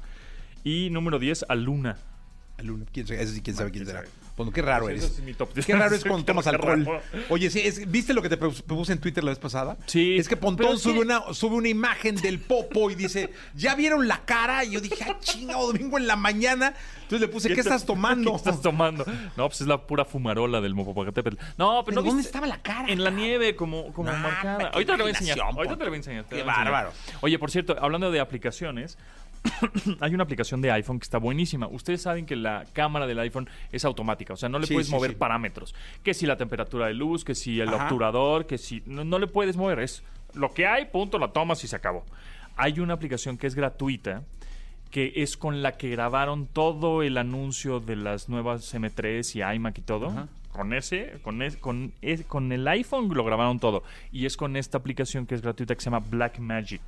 [0.65, 1.97] Y número 10, Aluna.
[2.59, 3.23] Alumno, ¿Quién, sabe?
[3.23, 4.07] Ese sí, quién sabe quién quién será.
[4.07, 4.18] sabe.
[4.39, 5.05] Bueno, qué raro eres.
[5.05, 5.67] es mi top 10.
[5.67, 7.01] Qué raro es cuando tomas alcohol.
[7.29, 9.77] Oye, sí, es- ¿viste lo que te pus- puse en Twitter la vez pasada?
[9.87, 14.09] Sí, Es que Pontón sube, una, sube una imagen del popo y dice, ¿ya vieron
[14.09, 14.65] la cara?
[14.65, 16.73] Y yo dije, ah, chingado, domingo en la mañana.
[17.03, 18.31] Entonces le puse, ¿qué, estás tomando?
[18.31, 19.05] ¿Qué estás tomando?
[19.37, 21.37] No, pues es la pura fumarola del Mopopacatépetl.
[21.57, 22.89] No, pero, ¿Pero no dónde viste- estaba la cara?
[22.89, 24.69] En la nieve, como, como No, marcada.
[24.69, 25.41] Ahorita te lo voy a enseñar.
[25.41, 26.25] Ahorita te lo voy a enseñar.
[26.27, 26.73] Qué lo voy a enseñar.
[26.73, 26.93] bárbaro.
[27.23, 28.99] Oye, por cierto, hablando de aplicaciones,
[30.01, 31.67] hay una aplicación de iPhone que está buenísima.
[31.69, 34.89] Ustedes saben que la cámara del iPhone es automática, o sea, no le Sí, puedes
[34.89, 35.17] sí, mover sí.
[35.17, 35.75] parámetros.
[36.03, 37.85] Que si la temperatura de luz, que si el Ajá.
[37.85, 38.83] obturador, que si...
[38.87, 40.03] No, no le puedes mover, es
[40.35, 42.05] lo que hay, punto, la tomas y se acabó.
[42.57, 44.23] Hay una aplicación que es gratuita,
[44.91, 49.79] que es con la que grabaron todo el anuncio de las nuevas M3 y iMac
[49.79, 50.29] y todo.
[50.53, 53.83] Con ese, con, es- con, es- con el iPhone lo grabaron todo.
[54.11, 56.81] Y es con esta aplicación que es gratuita que se llama Blackmagic.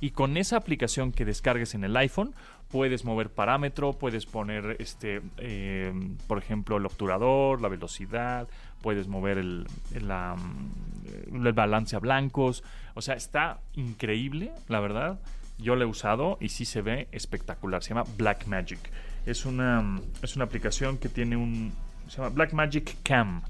[0.00, 2.34] Y con esa aplicación que descargues en el iPhone,
[2.70, 5.92] puedes mover parámetro, puedes poner, este, eh,
[6.26, 8.48] por ejemplo, el obturador, la velocidad,
[8.82, 12.62] puedes mover el, mm, el balance a blancos.
[12.94, 15.20] O sea, está increíble, la verdad.
[15.58, 17.82] Yo lo he usado y sí se ve espectacular.
[17.82, 18.78] Se llama Blackmagic.
[19.26, 21.72] Es una, mm, es una aplicación que tiene un...
[22.08, 23.42] Se llama Blackmagic Cam.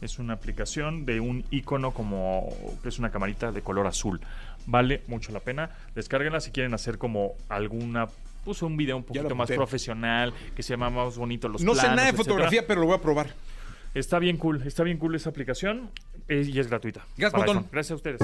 [0.00, 2.48] Es una aplicación de un icono como
[2.84, 4.20] es una camarita de color azul.
[4.66, 5.70] Vale mucho la pena.
[5.94, 8.08] Descárguenla si quieren hacer como alguna
[8.44, 11.82] pues un video un poquito más profesional, que se llama más bonito los No sé
[11.82, 12.24] nada de etcétera.
[12.24, 13.34] fotografía, pero lo voy a probar.
[13.92, 15.90] Está bien cool, está bien cool esa aplicación
[16.28, 17.04] eh, y es gratuita.
[17.16, 17.66] Gracias, iPhone.
[17.72, 18.20] Gracias a ustedes.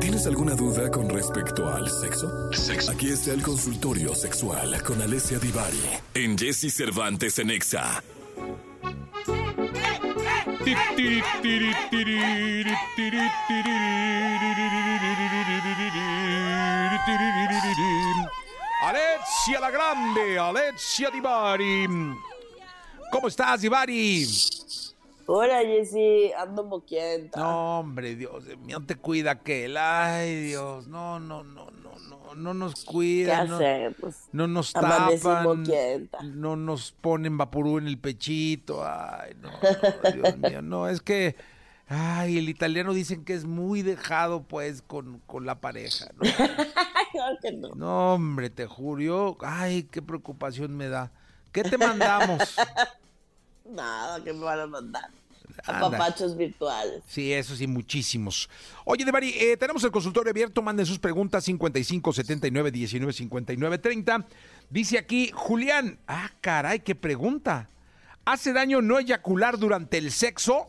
[0.00, 2.50] ¿Tienes alguna duda con respecto al sexo?
[2.90, 5.80] Aquí está el consultorio sexual con Alessia Divari
[6.14, 8.02] en Jesse Cervantes en Exa.
[18.82, 21.86] Alexia la Grande, Alexia Divari.
[23.10, 24.26] ¿Cómo estás, Divari?
[25.26, 27.38] Hola Jessy, ando moquienta.
[27.38, 29.76] No, hombre, Dios mío, te cuida aquel.
[29.76, 33.44] Ay, Dios, no, no, no, no, no, no nos ¿Qué cuida.
[33.44, 34.16] no, hacemos?
[34.32, 35.64] no nos tapan.
[36.34, 38.84] No nos ponen vaporú en el pechito.
[38.84, 41.36] Ay, no, no, Dios mío, no, es que.
[41.92, 46.06] Ay, el italiano dicen que es muy dejado, pues, con, con la pareja.
[46.14, 46.22] ¿no?
[47.42, 47.74] Que no.
[47.74, 49.36] No, hombre, te juro.
[49.40, 51.10] Ay, qué preocupación me da.
[51.50, 52.56] ¿Qué te mandamos?
[53.68, 55.10] Nada, que me van a mandar.
[55.64, 55.88] Anda.
[55.88, 57.02] Apapachos virtuales.
[57.08, 58.48] Sí, eso sí, muchísimos.
[58.84, 60.62] Oye, Devari, eh, tenemos el consultorio abierto.
[60.62, 64.26] Manden sus preguntas 55 79 19 59 30.
[64.70, 65.98] Dice aquí Julián.
[66.06, 67.68] Ah, caray, qué pregunta.
[68.24, 70.68] ¿Hace daño no eyacular durante el sexo?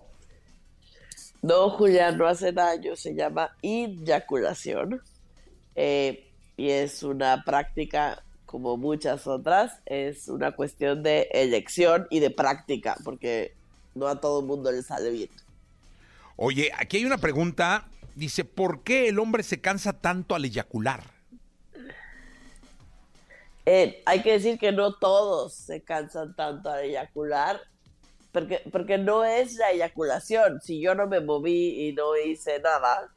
[1.41, 2.95] No, Julián, no hace daño.
[2.95, 5.01] Se llama eyaculación.
[5.75, 9.82] Eh, y es una práctica como muchas otras.
[9.86, 13.56] Es una cuestión de elección y de práctica, porque
[13.95, 15.30] no a todo el mundo le sale bien.
[16.36, 17.88] Oye, aquí hay una pregunta.
[18.15, 21.04] Dice, ¿por qué el hombre se cansa tanto al eyacular?
[23.65, 27.62] Eh, hay que decir que no todos se cansan tanto al eyacular,
[28.32, 30.62] porque, porque no es la eyaculación.
[30.62, 33.12] Si yo no me moví y no hice nada,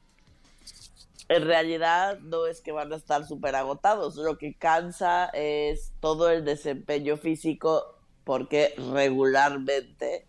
[1.29, 4.16] en realidad no es que van a estar súper agotados.
[4.16, 10.27] Lo que cansa es todo el desempeño físico, porque regularmente,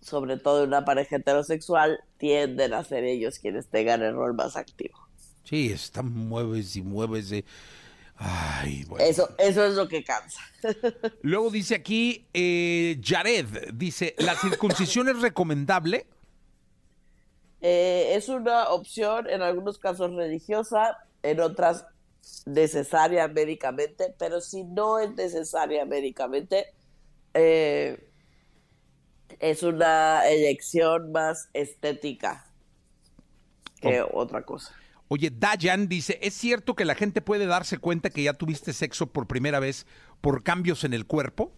[0.00, 4.56] sobre todo en una pareja heterosexual, tienden a ser ellos quienes tengan el rol más
[4.56, 4.98] activo.
[5.44, 7.32] Sí, está mueves y mueves.
[8.18, 9.04] De- Ay, bueno.
[9.04, 10.40] Eso, eso es lo que cansa.
[11.22, 16.06] Luego dice aquí, eh, Jared, dice, ¿la circuncisión es recomendable?
[17.60, 21.86] Eh, es una opción en algunos casos religiosa, en otras
[22.46, 26.66] necesaria médicamente, pero si no es necesaria médicamente,
[27.34, 28.08] eh,
[29.40, 32.44] es una elección más estética
[33.80, 34.74] que otra cosa.
[35.08, 39.06] Oye, Dayan dice, ¿es cierto que la gente puede darse cuenta que ya tuviste sexo
[39.06, 39.86] por primera vez
[40.20, 41.52] por cambios en el cuerpo?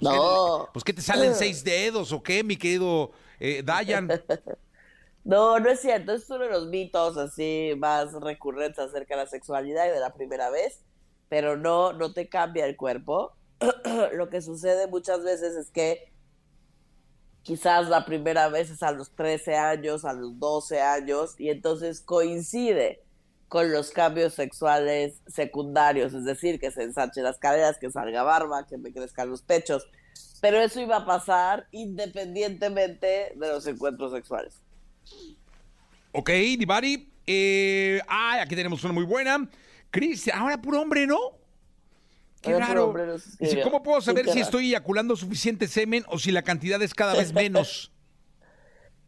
[0.00, 0.68] No.
[0.72, 4.08] Pues que te salen seis dedos o qué, mi querido eh, Dayan.
[5.24, 6.12] No, no es cierto.
[6.12, 10.12] Es uno de los mitos así más recurrentes acerca de la sexualidad y de la
[10.12, 10.84] primera vez,
[11.30, 13.34] pero no, no te cambia el cuerpo.
[14.12, 16.12] Lo que sucede muchas veces es que
[17.44, 22.00] quizás la primera vez es a los 13 años, a los 12 años, y entonces
[22.00, 23.02] coincide
[23.48, 28.66] con los cambios sexuales secundarios, es decir, que se ensanchen las caderas, que salga barba,
[28.66, 29.86] que me crezcan los pechos.
[30.40, 34.60] Pero eso iba a pasar independientemente de los encuentros sexuales.
[36.12, 37.12] Ok, Divari.
[37.26, 39.48] Eh, ah, aquí tenemos una muy buena.
[39.90, 41.43] Cristian, ahora puro hombre, ¿no?
[42.44, 42.84] Qué puro raro.
[42.88, 43.06] hombre
[43.38, 43.60] Dice.
[43.62, 47.32] ¿cómo puedo saber si estoy eyaculando suficiente semen o si la cantidad es cada vez
[47.32, 47.90] menos?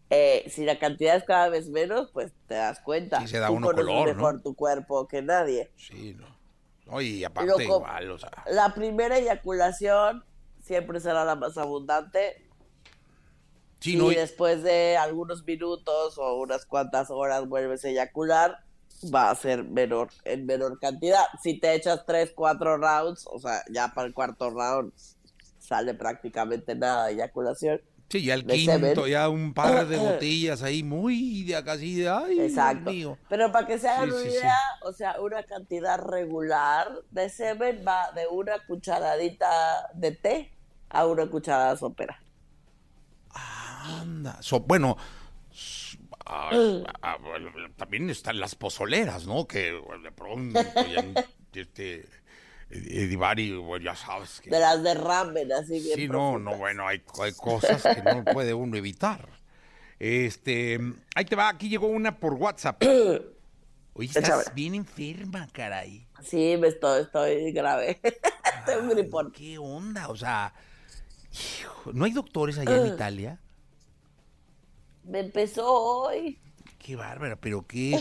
[0.08, 3.20] Eh, si la cantidad es cada vez menos, pues te das cuenta.
[3.22, 4.14] Sí, se da Tú uno color, ¿no?
[4.14, 5.72] mejor tu cuerpo que nadie.
[5.76, 6.28] Sí, no.
[6.86, 8.30] No, y aparte igual, o sea.
[8.48, 10.24] La primera eyaculación
[10.62, 12.46] siempre será la más abundante.
[13.80, 18.60] Sí, y no, y- después de algunos minutos o unas cuantas horas vuelves a eyacular,
[19.14, 21.24] va a ser menor, en menor cantidad.
[21.42, 24.92] Si te echas tres, cuatro rounds, o sea, ya para el cuarto round
[25.58, 27.80] sale prácticamente nada de eyaculación.
[28.08, 29.06] sí, ya el de quinto, semen.
[29.10, 32.90] ya un par de botellas ahí muy de acá, así de, ay, Dios Exacto.
[32.90, 33.18] mío.
[33.28, 34.36] Pero para que se hagan Sí, una sí, sí.
[34.36, 40.52] idea, o sea, una cantidad regular de semen va de una cucharadita de té
[40.88, 42.22] a una cucharada sopera.
[44.00, 44.38] Anda.
[44.40, 44.96] So- bueno,
[46.26, 46.50] ah,
[47.02, 47.18] ah,
[47.76, 49.46] también están las pozoleras, ¿no?
[49.46, 52.06] Que de pronto ya, este,
[52.70, 54.50] eh, Divari, bueno, ya sabes que...
[54.50, 58.24] De las de ramen, así bien Sí, no, no, bueno, hay, hay cosas que no
[58.24, 59.28] puede uno evitar.
[59.98, 60.78] Este,
[61.14, 62.82] ahí te va, aquí llegó una por WhatsApp.
[63.94, 64.42] Oye, estás Échame.
[64.54, 66.06] bien enferma, caray.
[66.22, 68.00] Sí, me estoy, estoy grave.
[68.80, 69.30] Un gripón.
[69.30, 70.08] ¿Qué onda?
[70.08, 70.52] O sea,
[71.32, 73.40] hijo, ¿no hay doctores allá en Italia?
[75.06, 76.38] Me empezó hoy.
[76.78, 78.00] Qué bárbara, pero qué.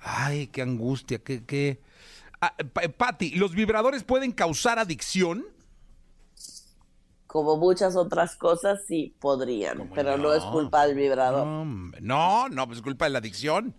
[0.00, 1.44] Ay, qué angustia, qué.
[1.44, 1.80] qué...
[2.40, 5.44] Ah, Pa- Pati, ¿los vibradores pueden causar adicción?
[7.26, 10.24] Como muchas otras cosas, sí podrían, ¿Cómo pero no?
[10.28, 10.34] no?
[10.34, 11.46] es culpa del vibrador.
[11.46, 11.64] No,
[12.00, 13.74] no, no, pues es culpa de la adicción.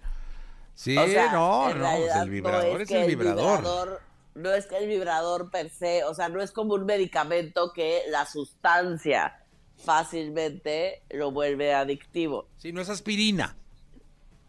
[0.75, 3.59] Sí, O sea, no, no, pues el vibrador no es, que el vibrador.
[3.61, 3.99] vibrador-
[4.35, 8.03] No es que el vibrador per se, o sea, no es como un medicamento que
[8.09, 9.35] la sustancia
[9.83, 12.47] fácilmente lo vuelve adictivo.
[12.57, 13.55] Sí, no es aspirina,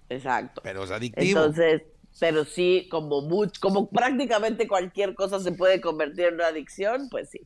[0.09, 0.61] Exacto.
[0.63, 1.41] pero es adictivo.
[1.41, 1.83] Entonces,
[2.19, 7.31] pero sí, como much- como prácticamente cualquier cosa se puede convertir en una adicción, pues
[7.31, 7.41] sí.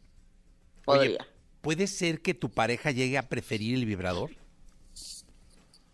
[0.87, 1.27] Oye, Podría.
[1.61, 4.31] ¿puede ser que tu pareja llegue a preferir el vibrador?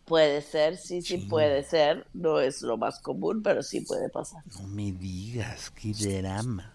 [0.05, 2.07] Puede ser, sí, sí puede ser.
[2.15, 4.43] No es lo más común, pero sí puede pasar.
[4.61, 6.75] No me digas, qué drama.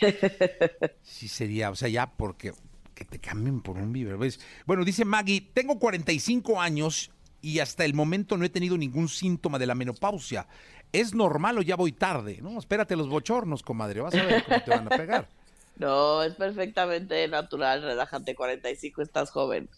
[1.02, 2.52] Sí sería, o sea, ya porque
[2.94, 4.20] que te cambien por un vibrador.
[4.20, 4.40] ¿ves?
[4.66, 9.58] Bueno, dice Maggie, tengo 45 años y hasta el momento no he tenido ningún síntoma
[9.58, 10.46] de la menopausia.
[10.92, 12.38] ¿Es normal o ya voy tarde?
[12.40, 15.28] No, espérate los bochornos, comadre, vas a ver cómo te van a pegar.
[15.76, 19.68] No, es perfectamente natural, relájate, 45, estás joven.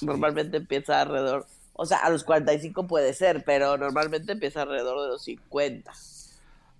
[0.00, 5.08] Normalmente empieza alrededor, o sea, a los 45 puede ser, pero normalmente empieza alrededor de
[5.08, 5.92] los 50.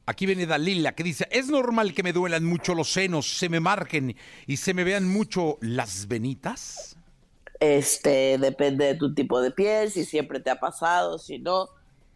[0.04, 3.60] Aquí viene Dalila que dice, ¿es normal que me duelan mucho los senos, se me
[3.60, 6.96] marquen y se me vean mucho las venitas?
[7.60, 11.68] Este, depende de tu tipo de piel, si siempre te ha pasado, si no.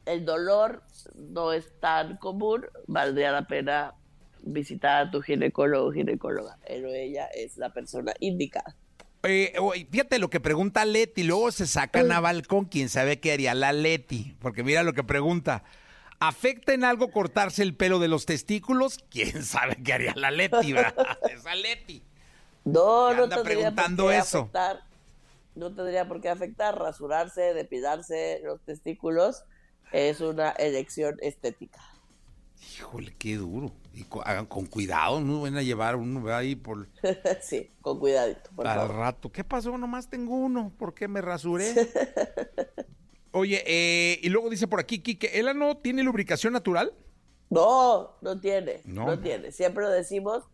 [0.04, 0.82] El dolor
[1.14, 3.94] no es tan común, valdría la pena
[4.42, 6.58] visitar a tu ginecólogo o ginecóloga.
[6.66, 8.74] Él o ella es la persona indicada.
[9.22, 9.54] Eh,
[9.90, 13.72] fíjate lo que pregunta Leti, luego se sacan a balcón, quién sabe qué haría la
[13.72, 15.64] Leti, porque mira lo que pregunta.
[16.18, 18.98] ¿Afecta en algo cortarse el pelo de los testículos?
[19.10, 20.72] ¿Quién sabe qué haría la Leti?
[20.72, 21.18] ¿verdad?
[21.30, 22.02] Esa Leti.
[22.64, 24.38] No, no anda tendría preguntando por qué eso.
[24.40, 24.80] afectar.
[25.54, 26.78] No tendría por qué afectar.
[26.78, 29.44] Rasurarse, depilarse los testículos
[29.92, 31.80] es una elección estética.
[32.78, 33.72] Híjole, qué duro.
[33.92, 36.88] Y co- hagan con cuidado, no van a llevar uno ahí por
[37.42, 38.96] sí, con cuidadito, por al favor.
[38.96, 39.30] rato.
[39.32, 39.76] ¿Qué pasó?
[39.78, 40.72] Nomás tengo uno.
[40.78, 41.74] ¿Por qué me rasuré?
[43.38, 46.94] Oye, eh, y luego dice por aquí, Kike, ¿el ano tiene lubricación natural?
[47.50, 49.04] No, no tiene, No.
[49.04, 49.52] no, tiene.
[49.52, 50.44] Siempre lo decimos,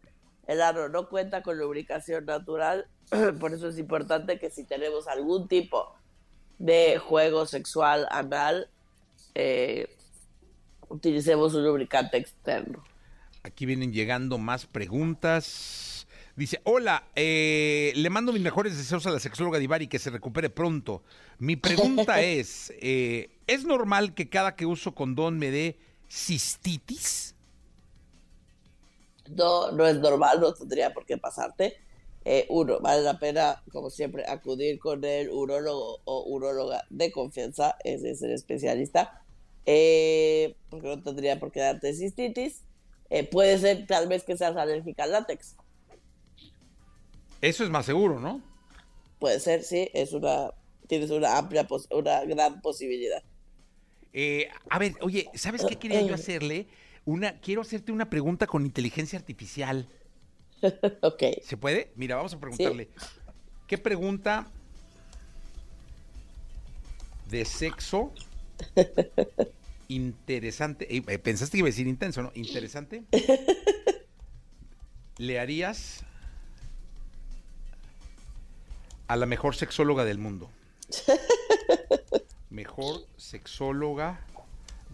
[0.48, 2.88] el ano no cuenta con lubricación natural,
[3.38, 5.94] por eso es importante que si tenemos algún tipo
[6.58, 8.68] de juego sexual anal,
[9.36, 9.86] eh,
[10.88, 12.82] utilicemos un lubricante externo.
[13.44, 16.01] Aquí vienen llegando más preguntas.
[16.34, 20.48] Dice, hola, eh, le mando mis mejores deseos a la sexóloga Divari que se recupere
[20.48, 21.02] pronto.
[21.38, 27.34] Mi pregunta es, eh, ¿es normal que cada que uso condón me dé cistitis?
[29.36, 31.76] No, no es normal, no tendría por qué pasarte.
[32.24, 37.76] Eh, uno, vale la pena, como siempre, acudir con el urólogo o uróloga de confianza,
[37.84, 39.22] ese es el especialista,
[39.66, 42.62] eh, porque no tendría por qué darte cistitis.
[43.30, 45.56] Puede ser tal vez que seas alérgica al látex.
[47.42, 48.40] Eso es más seguro, ¿no?
[49.18, 50.50] Puede ser, sí, es una,
[50.88, 53.22] tienes una amplia, pos- una gran posibilidad.
[54.12, 56.66] Eh, a ver, oye, ¿sabes qué quería yo hacerle?
[57.04, 59.86] Una, quiero hacerte una pregunta con inteligencia artificial.
[61.02, 61.22] ok.
[61.42, 61.90] ¿Se puede?
[61.96, 62.88] Mira, vamos a preguntarle.
[63.66, 64.46] ¿Qué pregunta
[67.30, 68.12] de sexo
[69.88, 70.96] interesante?
[70.96, 72.30] eh, eh, Pensaste que iba a decir intenso, ¿no?
[72.34, 73.02] Interesante.
[75.18, 76.04] ¿Le harías
[79.12, 80.50] a la mejor sexóloga del mundo?
[82.50, 84.20] Mejor sexóloga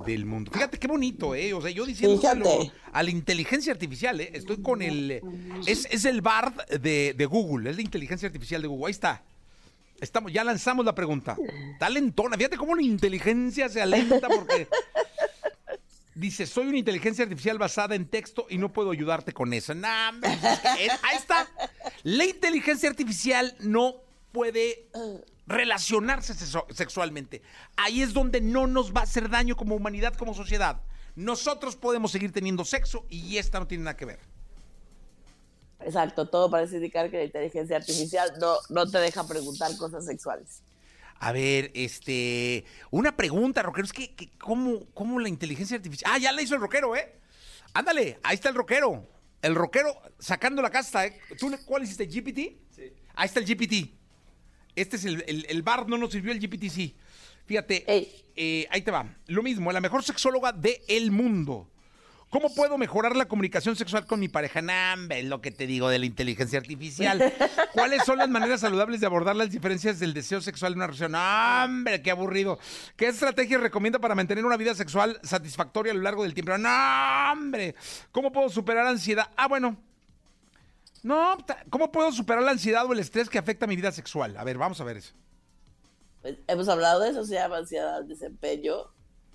[0.07, 0.51] del mundo.
[0.53, 1.53] Fíjate qué bonito, ¿eh?
[1.55, 2.73] O sea, yo Fíjate.
[2.93, 4.31] a la inteligencia artificial, ¿eh?
[4.35, 5.23] Estoy con el...
[5.67, 8.87] Es, es el BARD de, de Google, es la inteligencia artificial de Google.
[8.87, 9.23] Ahí está.
[10.01, 11.37] Estamos, ya lanzamos la pregunta.
[11.73, 12.37] Está lentona.
[12.37, 14.69] Fíjate cómo la inteligencia se alenta porque...
[16.15, 19.73] Dice, soy una inteligencia artificial basada en texto y no puedo ayudarte con eso.
[19.73, 21.49] Nah, ahí está.
[22.03, 24.89] La inteligencia artificial no puede
[25.47, 26.35] relacionarse
[26.71, 27.43] sexualmente.
[27.77, 30.83] Ahí es donde no nos va a hacer daño como humanidad, como sociedad.
[31.17, 34.21] Nosotros podemos seguir teniendo sexo y esta no tiene nada que ver.
[35.81, 40.63] Exacto, todo parece indicar que la inteligencia artificial no, no te deja preguntar cosas sexuales.
[41.21, 46.13] A ver, este, una pregunta, rockero, es que, que ¿cómo, ¿cómo la inteligencia artificial?
[46.15, 47.13] Ah, ya la hizo el rockero, ¿eh?
[47.75, 49.05] Ándale, ahí está el rockero.
[49.43, 51.19] El rockero sacando la casta, ¿eh?
[51.39, 52.07] ¿Tú cuál hiciste?
[52.07, 52.59] ¿GPT?
[52.71, 52.93] Sí.
[53.15, 53.98] Ahí está el GPT.
[54.81, 56.97] Este es el, el, el bar, no nos sirvió el GPT, sí.
[57.47, 57.85] Fíjate,
[58.37, 59.07] eh, ahí te va.
[59.27, 61.71] Lo mismo, la mejor sexóloga del mundo.
[62.31, 64.61] ¿Cómo puedo mejorar la comunicación sexual con mi pareja?
[64.61, 67.33] Nah, es lo que te digo de la inteligencia artificial.
[67.73, 71.13] ¿Cuáles son las maneras saludables de abordar las diferencias del deseo sexual en una relación?
[71.15, 72.59] ¡Ah, ¡Hombre, qué aburrido!
[72.97, 76.59] ¿Qué estrategia recomienda para mantener una vida sexual satisfactoria a lo largo del tiempo?
[76.59, 76.69] ¡No,
[77.33, 77.75] hombre!
[78.13, 79.31] ¿Cómo puedo superar ansiedad?
[79.35, 79.79] Ah, bueno.
[81.03, 81.37] No,
[81.71, 84.37] ¿cómo puedo superar la ansiedad o el estrés que afecta mi vida sexual?
[84.37, 85.15] A ver, vamos a ver eso.
[86.23, 88.75] Pues, hemos hablado de eso, se llama ansiedad al desempeño,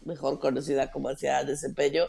[0.04, 2.06] mejor conocida como ansiedad al desempeño.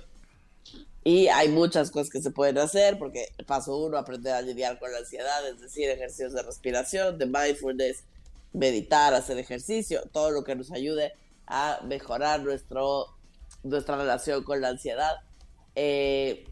[1.04, 4.90] Y hay muchas cosas que se pueden hacer, porque paso uno, aprender a lidiar con
[4.90, 8.04] la ansiedad, es decir, ejercicios de respiración, de mindfulness,
[8.52, 11.12] meditar, hacer ejercicio, todo lo que nos ayude
[11.46, 13.06] a mejorar nuestro,
[13.62, 15.16] nuestra relación con la ansiedad.
[15.74, 16.46] Eh,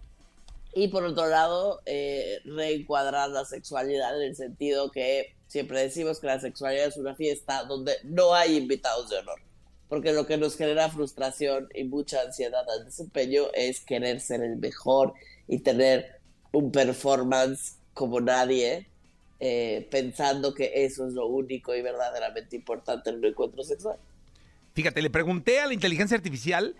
[0.74, 6.28] y por otro lado, eh, reencuadrar la sexualidad en el sentido que siempre decimos que
[6.28, 9.40] la sexualidad es una fiesta donde no hay invitados de honor.
[9.88, 14.56] Porque lo que nos genera frustración y mucha ansiedad al desempeño es querer ser el
[14.56, 15.12] mejor
[15.46, 16.20] y tener
[16.52, 18.88] un performance como nadie,
[19.40, 23.98] eh, pensando que eso es lo único y verdaderamente importante en un encuentro sexual.
[24.72, 26.74] Fíjate, le pregunté a la inteligencia artificial,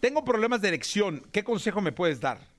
[0.00, 2.55] tengo problemas de erección, ¿qué consejo me puedes dar?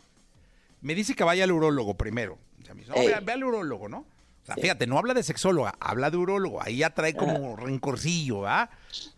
[0.81, 2.37] Me dice que vaya al urólogo primero.
[2.61, 3.07] O sea, me dice, no, Ey.
[3.07, 3.99] ve, ve al urólogo, ¿no?
[3.99, 6.61] O sea, fíjate, no habla de sexóloga, habla de urólogo.
[6.61, 8.69] Ahí ya trae como rencorcillo, ¿va?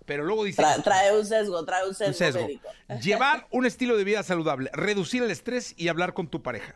[0.06, 0.62] Pero luego dice...
[0.64, 2.42] Tra- trae un sesgo, trae un sesgo, un sesgo.
[2.42, 2.68] médico.
[3.02, 6.76] Llevar un estilo de vida saludable, reducir el estrés y hablar con tu pareja.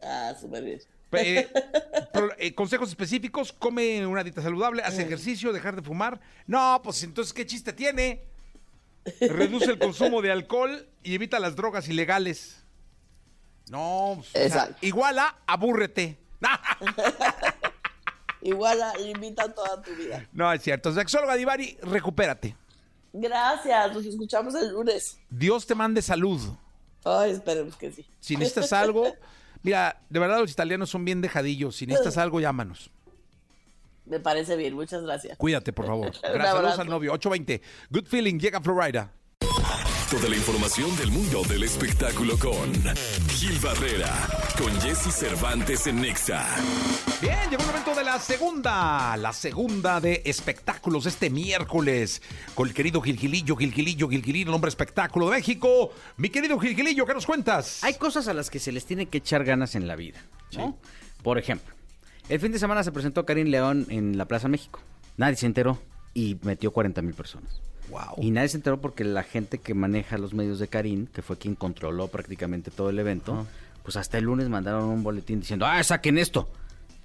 [0.00, 0.80] Ah, súper bien.
[1.12, 1.48] Eh,
[2.38, 6.20] eh, consejos específicos, come una dieta saludable, hace ejercicio, dejar de fumar.
[6.46, 8.22] No, pues entonces, ¿qué chiste tiene?
[9.20, 12.63] Reduce el consumo de alcohol y evita las drogas ilegales.
[13.70, 16.18] No, pues, o sea, igual a abúrrete.
[18.42, 20.28] Igual a- limita toda tu vida.
[20.32, 20.92] No, es cierto.
[20.92, 22.54] Sexóloga Divari, recupérate.
[23.14, 25.18] Gracias, nos escuchamos el lunes.
[25.30, 26.40] Dios te mande salud.
[27.04, 28.06] Ay, esperemos que sí.
[28.20, 29.14] Si necesitas algo,
[29.62, 31.76] mira, de verdad los italianos son bien dejadillos.
[31.76, 32.90] Si necesitas algo, llámanos.
[34.04, 35.38] Me parece bien, muchas gracias.
[35.38, 36.12] Cuídate, por favor.
[36.22, 36.54] Gracias.
[36.54, 37.12] Saludos al novio.
[37.14, 37.62] 820.
[37.88, 38.38] Good feeling.
[38.38, 39.10] Llega Florida.
[40.14, 42.72] Resto de la información del mundo del espectáculo con
[43.28, 44.12] Gil Barrera,
[44.58, 46.46] con Jesse Cervantes en Nexa.
[47.20, 52.22] Bien, llegó el momento de la segunda, la segunda de espectáculos este miércoles
[52.54, 55.92] con el querido Gilgilillo, Gilgilillo, Gilgilillo, el hombre espectáculo de México.
[56.16, 57.82] Mi querido Gilgilillo, ¿qué nos cuentas?
[57.82, 60.20] Hay cosas a las que se les tiene que echar ganas en la vida.
[60.56, 60.76] ¿no?
[61.22, 61.74] Por ejemplo,
[62.28, 64.80] el fin de semana se presentó Karim León en la Plaza México.
[65.16, 65.78] Nadie se enteró
[66.12, 67.60] y metió 40 mil personas.
[67.90, 68.16] Wow.
[68.18, 71.36] Y nadie se enteró porque la gente que maneja los medios de Karim, que fue
[71.36, 73.46] quien controló prácticamente todo el evento,
[73.82, 76.48] pues hasta el lunes mandaron un boletín diciendo, ah, saquen esto.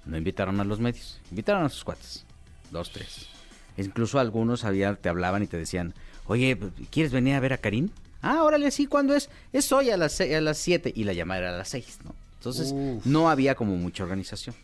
[0.06, 2.24] No invitaron a los medios, invitaron a sus cuates.
[2.70, 3.28] Dos, tres.
[3.76, 5.94] Incluso algunos había, te hablaban y te decían,
[6.26, 6.58] oye,
[6.90, 7.90] ¿quieres venir a ver a Karim?
[8.22, 9.30] Ah, órale, sí, ¿cuándo es?
[9.52, 12.14] Es hoy a las, a las 7 y la llamada era a las 6, ¿no?
[12.38, 12.72] Entonces,
[13.04, 14.54] no había como mucha organización.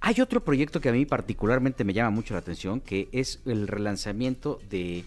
[0.00, 3.66] Hay otro proyecto que a mí particularmente me llama mucho la atención, que es el
[3.66, 5.04] relanzamiento de,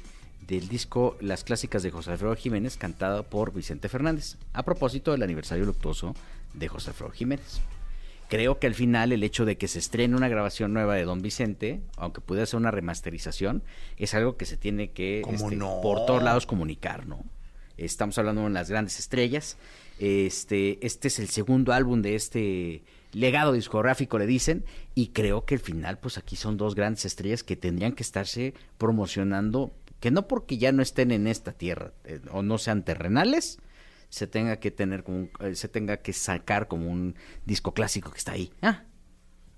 [0.49, 5.21] del disco Las Clásicas de José Alfredo Jiménez, cantado por Vicente Fernández, a propósito del
[5.21, 6.15] aniversario luctuoso
[6.55, 7.61] de José Alfredo Jiménez.
[8.29, 11.21] Creo que al final el hecho de que se estrene una grabación nueva de Don
[11.21, 13.63] Vicente, aunque pudiera ser una remasterización,
[13.97, 15.81] es algo que se tiene que ¿Cómo este, no?
[15.81, 17.23] por todos lados comunicar, ¿no?
[17.77, 19.55] Estamos hablando de las grandes estrellas.
[19.99, 22.83] Este, este es el segundo álbum de este
[23.13, 24.63] legado discográfico, le dicen,
[24.95, 28.53] y creo que al final, pues aquí son dos grandes estrellas que tendrían que estarse
[28.77, 33.59] promocionando, que no porque ya no estén en esta tierra eh, o no sean terrenales,
[34.09, 38.11] se tenga que tener como un- eh, se tenga que sacar como un disco clásico
[38.11, 38.51] que está ahí.
[38.61, 38.83] Ah,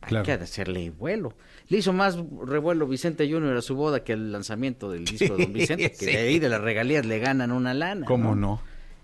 [0.01, 0.25] Claro.
[0.31, 1.35] hay que hacerle vuelo.
[1.67, 5.43] Le hizo más revuelo Vicente Junior a su boda que al lanzamiento del disco de
[5.45, 6.05] Don Vicente, que sí.
[6.07, 8.07] de ahí de las regalías le ganan una lana.
[8.07, 8.61] ¿Cómo no?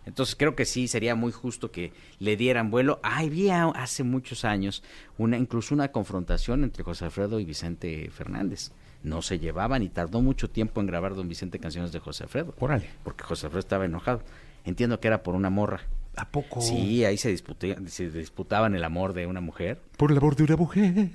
[0.07, 2.99] Entonces creo que sí sería muy justo que le dieran vuelo.
[3.03, 4.81] Ah, había hace muchos años
[5.19, 8.71] una incluso una confrontación entre José Alfredo y Vicente Fernández.
[9.07, 12.53] No se llevaban y tardó mucho tiempo en grabar Don Vicente canciones de José Alfredo.
[12.59, 12.89] Órale.
[13.03, 14.21] Porque José Alfredo estaba enojado.
[14.65, 15.81] Entiendo que era por una morra.
[16.15, 16.61] ¿A poco?
[16.61, 19.79] Sí, ahí se, disputé- se disputaban el amor de una mujer.
[19.97, 21.09] Por el amor de una mujer.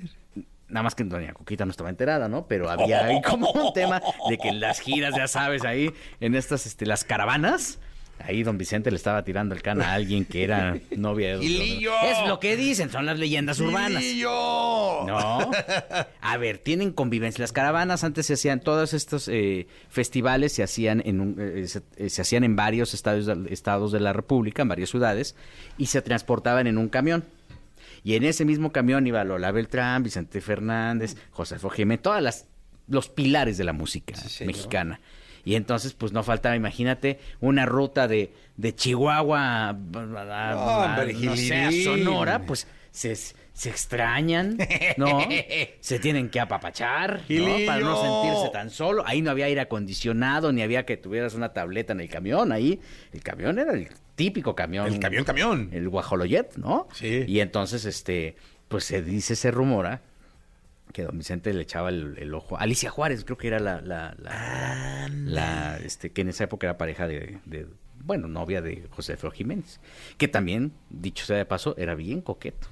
[0.69, 2.47] Nada más que doña Coquita no estaba enterada, ¿no?
[2.47, 6.33] Pero había ahí como un tema de que en las giras, ya sabes, ahí en
[6.35, 7.79] estas, este, las caravanas,
[8.19, 11.43] ahí don Vicente le estaba tirando el can a alguien que era novia de don
[11.43, 11.91] ¡Gilillo!
[12.05, 14.01] Es lo que dicen, son las leyendas urbanas.
[14.01, 14.29] ¡Gilillo!
[15.05, 15.51] No.
[16.21, 17.41] A ver, tienen convivencia.
[17.41, 21.81] Las caravanas antes se hacían, todos estos eh, festivales se hacían en un- eh, se,
[21.97, 25.35] eh, se hacían en varios estados, estados de la República, en varias ciudades,
[25.77, 27.25] y se transportaban en un camión.
[28.05, 32.47] Y en ese mismo camión iba Lola Beltrán, Vicente Fernández, José Jiménez, todas las
[32.89, 34.13] los pilares de la música
[34.45, 34.99] mexicana.
[35.45, 41.13] Y entonces, pues no faltaba, imagínate, una ruta de, de Chihuahua a, a- a- Hombre,
[41.13, 41.71] no sé, a.
[41.83, 44.57] Sonora, pues se, se extrañan,
[44.97, 45.19] ¿no?
[45.79, 47.55] se tienen que apapachar, ¿no?
[47.65, 49.03] Para no sentirse tan solo.
[49.05, 52.51] Ahí no había aire acondicionado, ni había que tuvieras una tableta en el camión.
[52.51, 52.79] Ahí
[53.11, 54.87] el camión era el típico camión.
[54.87, 55.69] El camión, camión.
[55.73, 56.87] El guajoloyet, ¿no?
[56.93, 57.25] Sí.
[57.27, 58.35] Y entonces, este,
[58.69, 60.01] pues se dice, se rumora
[60.91, 62.57] que don Vicente le echaba el, el ojo.
[62.57, 66.77] Alicia Juárez, creo que era la, la, la, la, este, que en esa época era
[66.77, 67.67] pareja de, de,
[68.03, 69.79] bueno, novia de José Alfredo Jiménez.
[70.17, 72.67] Que también, dicho sea de paso, era bien coqueto.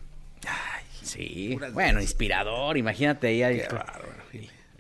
[1.02, 4.22] sí, puras bueno, inspirador, imagínate ahí hay, Qué bárbaro.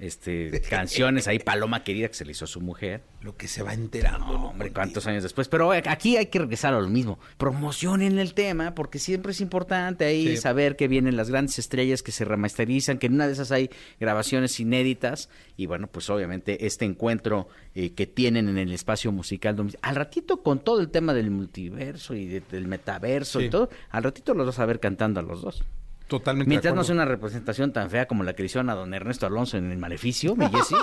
[0.02, 3.04] Este, canciones ahí, Paloma Querida, que se le hizo a su mujer.
[3.22, 4.26] Lo que se va enterando.
[4.26, 4.74] No, hombre, Contigo.
[4.74, 5.48] cuántos años después.
[5.48, 7.20] Pero eh, aquí hay que regresar a lo mismo.
[7.38, 10.38] Promocionen el tema, porque siempre es importante ahí Sí.
[10.38, 13.70] saber que vienen las grandes estrellas que se remasterizan, que en una de esas hay
[14.00, 15.30] grabaciones inéditas.
[15.56, 19.56] Y bueno, pues obviamente este encuentro eh, que tienen en el espacio musical.
[19.82, 23.46] Al ratito, con todo el tema del multiverso y de- del metaverso Sí.
[23.46, 25.64] y todo, al ratito los vas a ver cantando a los dos.
[26.12, 26.50] Totalmente.
[26.50, 29.26] Mientras no sea una representación tan fea como la que le hicieron a don Ernesto
[29.26, 30.76] Alonso en el Maleficio, mi Jessy.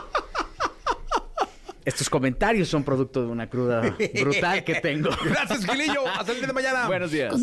[1.84, 5.10] Estos comentarios son producto de una cruda brutal que tengo.
[5.26, 6.08] Gracias, Gilillo.
[6.08, 6.86] Hasta el día de mañana.
[6.86, 7.34] Buenos días.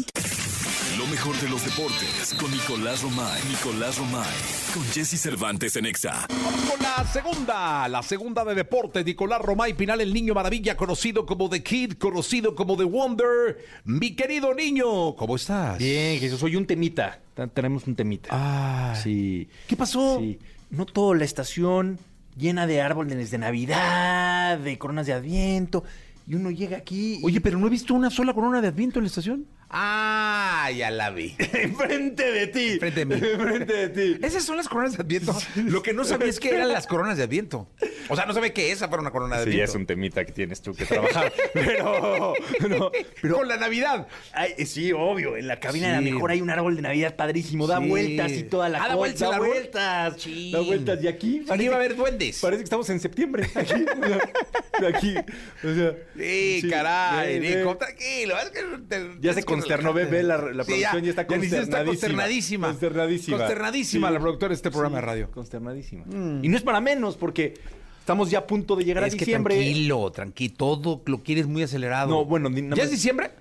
[1.15, 3.41] Mejor de los deportes con Nicolás Romay.
[3.47, 4.27] Nicolás Romay.
[4.73, 6.27] Con Jesse Cervantes en Exa.
[6.29, 9.01] Vamos con la segunda, la segunda de deporte.
[9.01, 13.59] Nicolás Romay Pinal, el niño maravilla, conocido como The Kid, conocido como The Wonder.
[13.85, 15.77] Mi querido niño, ¿cómo estás?
[15.77, 17.17] Bien, Jesús, soy un temita.
[17.33, 18.27] Te- Tenemos un temita.
[18.33, 19.47] Ah, Sí.
[19.67, 20.19] ¿Qué pasó?
[20.19, 20.37] Sí.
[20.69, 21.97] Noto la estación
[22.35, 25.85] llena de árboles de Navidad, de coronas de Adviento.
[26.27, 27.19] Y uno llega aquí.
[27.21, 29.45] y- Oye, pero no he visto una sola corona de Adviento en la estación.
[29.77, 31.35] Ah, ya la vi.
[31.53, 32.67] Enfrente de ti.
[32.73, 33.15] Enfrente de mí.
[33.15, 34.25] Enfrente de ti.
[34.25, 35.35] Esas son las coronas de Adviento.
[35.55, 37.67] Lo que no sabía es que eran las coronas de Adviento.
[38.07, 39.71] O sea, no sabía que esa fuera una corona de Sí, Adviento.
[39.71, 41.33] es un temita que tienes tú que trabajar.
[41.53, 42.33] pero,
[42.69, 42.89] no,
[43.21, 44.07] pero Con la Navidad.
[44.31, 45.35] Ay, eh, sí, obvio.
[45.35, 45.91] En la cabina Sí.
[45.91, 47.67] de la mejor hay un árbol de Navidad padrísimo.
[47.67, 47.87] Da Sí.
[47.89, 50.21] vueltas y toda la Ah, da vueltas el Da vueltas.
[50.21, 50.51] Sí.
[50.53, 51.03] Da vueltas.
[51.03, 51.45] Y aquí.
[51.49, 52.39] Aquí va a haber duendes.
[52.39, 53.49] Parece que estamos en septiembre.
[53.55, 53.73] Aquí.
[53.73, 55.15] o sea, aquí.
[55.17, 55.95] O sea.
[56.17, 57.39] Sí, sí, caray.
[57.41, 58.35] Nico, tranquilo.
[58.39, 60.17] Es que te- Ya se consternó, ve, relajarte.
[60.17, 62.67] ve, la- la producción ya está siquiera está consternadísima.
[62.67, 62.67] consternadísima.
[62.67, 63.37] Consternadísima.
[63.37, 64.13] Consternadísima Sí.
[64.13, 65.31] la productora de este programa de radio.
[65.31, 66.03] Consternadísima.
[66.41, 67.53] Y no es para menos, porque
[67.99, 69.55] estamos ya a punto de llegar Es a que diciembre.
[69.55, 70.53] tranquilo, tranquilo.
[70.57, 72.09] Todo lo quieres muy acelerado.
[72.09, 73.31] No, bueno, ¿Ya es diciembre?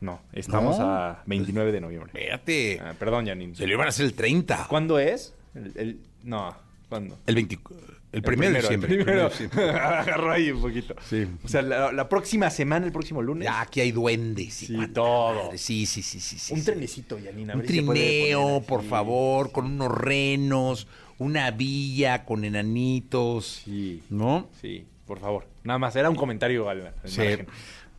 [0.00, 0.84] No, estamos No.
[0.90, 2.10] a 29 de noviembre.
[2.12, 2.80] Espérate.
[2.84, 3.54] Ah, perdón, Janine.
[3.54, 4.66] Se lo iban a hacer el 30.
[4.68, 5.32] ¿Cuándo es?
[5.54, 6.56] El, el- no,
[6.88, 7.18] ¿cuándo?
[7.26, 7.58] El 20.
[8.12, 8.94] El primero de diciembre.
[8.94, 9.30] El primero.
[9.74, 10.94] Agarró ahí un poquito.
[11.08, 11.26] Sí.
[11.42, 13.46] O sea, la, la próxima semana, el próximo lunes.
[13.46, 14.62] Ya, aquí hay duendes.
[14.62, 15.50] y Sí, cuanta todo.
[15.56, 16.38] Sí, sí, sí, sí.
[16.38, 16.64] sí, un sí.
[16.66, 17.52] trenecito, Janine.
[17.52, 20.86] a Un trineo, por favor, con unos renos,
[21.18, 23.62] una villa con enanitos.
[23.64, 24.48] Sí, ¿No?
[24.60, 25.46] sí, por favor.
[25.64, 27.18] Nada más, era un comentario al, al Sí.
[27.20, 27.46] margen.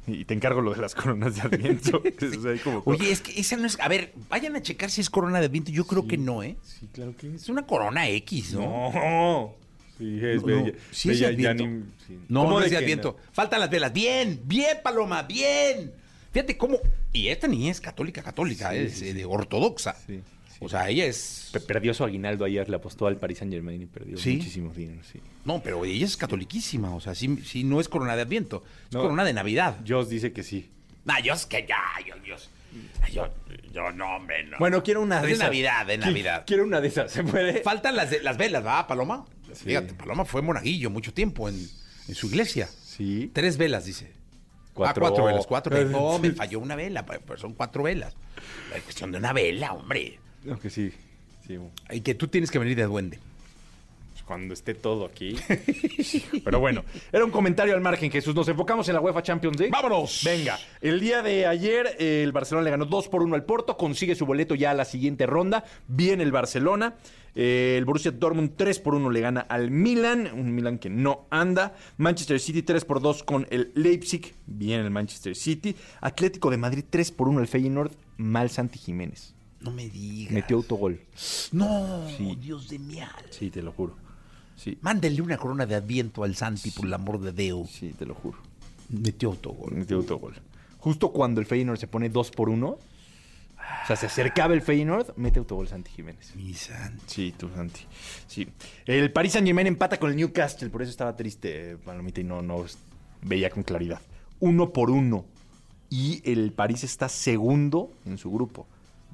[0.06, 2.04] Y te encargo lo de las coronas de Adviento.
[2.54, 3.80] es como- Oye, es que esa no es.
[3.80, 5.72] A ver, vayan a checar si es corona de viento.
[5.72, 6.58] Yo creo que no, ¿eh?
[6.62, 8.92] Sí, claro que Es una corona X, ¿no?
[8.92, 9.56] No.
[9.98, 10.72] Sí, es No, no.
[10.92, 11.64] Sí es de Adviento.
[12.08, 12.20] Sí.
[12.28, 13.14] No, ¿Cómo no es de.
[13.32, 13.94] Faltan las velas.
[13.94, 15.92] Bien, bien, Paloma, bien.
[16.32, 16.80] Fíjate cómo.
[17.12, 19.94] Y esta niña es católica, católica, Sí, es sí, eh, ortodoxa.
[20.08, 20.20] Sí,
[20.50, 20.58] sí.
[20.62, 21.50] O sea, ella es.
[21.54, 24.38] Pe- Perdió su aguinaldo ayer, le apostó al Paris Saint Germain y perdió ¿Sí?
[24.38, 25.20] muchísimo dinero, sí.
[25.46, 26.96] No, pero ella es catoliquísima.
[26.96, 28.64] O sea, sí, sí no es corona de Adviento.
[28.88, 29.02] Es No.
[29.04, 29.78] corona de Navidad.
[29.88, 30.72] Joss dice que sí.
[31.06, 31.78] Nah, yo es que ya,
[32.08, 32.36] yo, yo,
[33.12, 33.30] yo,
[33.72, 34.58] yo no, hombre, no.
[34.58, 35.46] Bueno, quiero una de de esas.
[35.48, 36.44] Navidad, de Navidad.
[36.48, 37.62] Quiero una de esas, ¿se puede?
[37.62, 39.26] Faltan las, de- las velas, ¿va, Paloma?
[39.56, 39.66] Sí.
[39.66, 41.56] Fíjate, Paloma fue monaguillo mucho tiempo en,
[42.08, 42.68] en su iglesia.
[42.84, 43.30] Sí.
[43.34, 44.12] Tres velas, dice.
[44.74, 45.06] Cuatro.
[45.06, 45.86] Ah, cuatro velas, cuatro.
[45.90, 48.16] No, me falló una vela, pero pero son cuatro velas.
[48.76, 50.20] Es cuestión de una vela, hombre.
[50.44, 50.92] No, que sí.
[51.48, 51.58] Sí,
[51.92, 53.20] Y que tú tienes que venir de duende.
[54.14, 55.36] pues cuando esté todo aquí.
[56.46, 58.34] Pero bueno, era un comentario al margen, Jesús.
[58.34, 59.72] Nos enfocamos en la UEFA Champions League.
[59.72, 60.22] ¡Vámonos!
[60.24, 63.76] Venga, el día de ayer eh, el Barcelona le ganó 2 por 1 al Porto,
[63.78, 65.66] consigue su boleto ya a la siguiente ronda.
[65.88, 66.96] Viene el Barcelona.
[67.36, 71.26] Eh, el Borussia Dortmund 3 por 1 le gana al Milan, un Milan que no
[71.30, 71.76] anda.
[71.98, 75.76] Manchester City 3 por 2 con el Leipzig, bien el Manchester City.
[76.02, 79.34] Atlético de Madrid 3 por 1 al Feyenoord, mal Santi Jiménez.
[79.62, 80.34] No me digas.
[80.34, 81.00] Metió autogol.
[81.52, 82.38] No, Sí.
[82.40, 83.16] Dios de mi alma.
[83.30, 83.96] Sí, te lo juro.
[84.56, 84.78] Sí,
[85.22, 87.70] una corona de adviento al Santi, por el amor de Dios.
[87.72, 88.38] sí, te lo juro.
[88.90, 89.74] Metió autogol.
[89.74, 90.36] Metió autogol.
[90.78, 92.78] Justo cuando el Feyenoord se pone 2 por 1,
[93.84, 96.36] o sea, se acercaba el Feyenoord, mete autogol Santi Jiménez.
[96.36, 97.04] Mi Santi.
[97.08, 97.82] Sí, tú, Santi.
[98.28, 98.48] Sí.
[98.86, 102.42] El Paris Saint Germain empata con el Newcastle, por eso estaba triste, Palomita, y no,
[102.42, 102.66] no
[103.22, 104.02] veía con claridad.
[104.40, 105.26] Uno por uno.
[105.90, 108.68] Y el París está segundo en su grupo.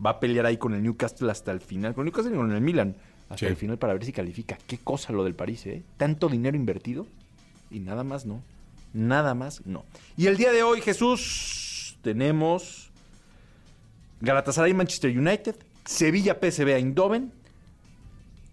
[0.03, 1.93] Va a pelear ahí con el Newcastle hasta el final.
[1.93, 2.95] Con el Newcastle y con el Milan.
[3.27, 3.45] Hasta Sí.
[3.47, 4.57] el final para ver si califica.
[4.65, 5.83] Qué cosa lo del París, ¿eh?
[5.97, 7.05] Tanto dinero invertido
[7.69, 8.41] y nada más no.
[8.93, 9.85] Nada más no.
[10.17, 12.88] Y el día de hoy, Jesús, tenemos
[14.21, 15.55] Galatasaray Manchester United,
[15.85, 17.31] Sevilla PSV Eindhoven,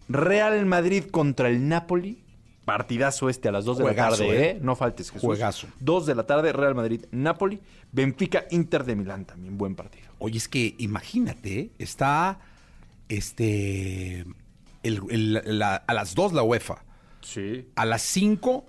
[0.09, 2.23] Real Madrid contra el Napoli.
[2.65, 4.51] Partidazo este a las 2 de Juegazo, la tarde, ¿eh?
[4.51, 4.59] ¿eh?
[4.61, 5.25] No faltes, Jesús.
[5.25, 5.69] Juegazo.
[5.81, 7.61] 2 de la tarde, Real Madrid, Napoli.
[7.93, 9.57] Benfica, Inter de Milán también.
[9.57, 10.07] Buen partido.
[10.19, 11.71] Oye, es que imagínate, ¿eh?
[11.79, 12.39] está
[13.09, 14.25] este
[14.83, 16.83] el- el- la- a las 2 la UEFA,
[17.21, 17.67] Sí.
[17.77, 18.65] a las 5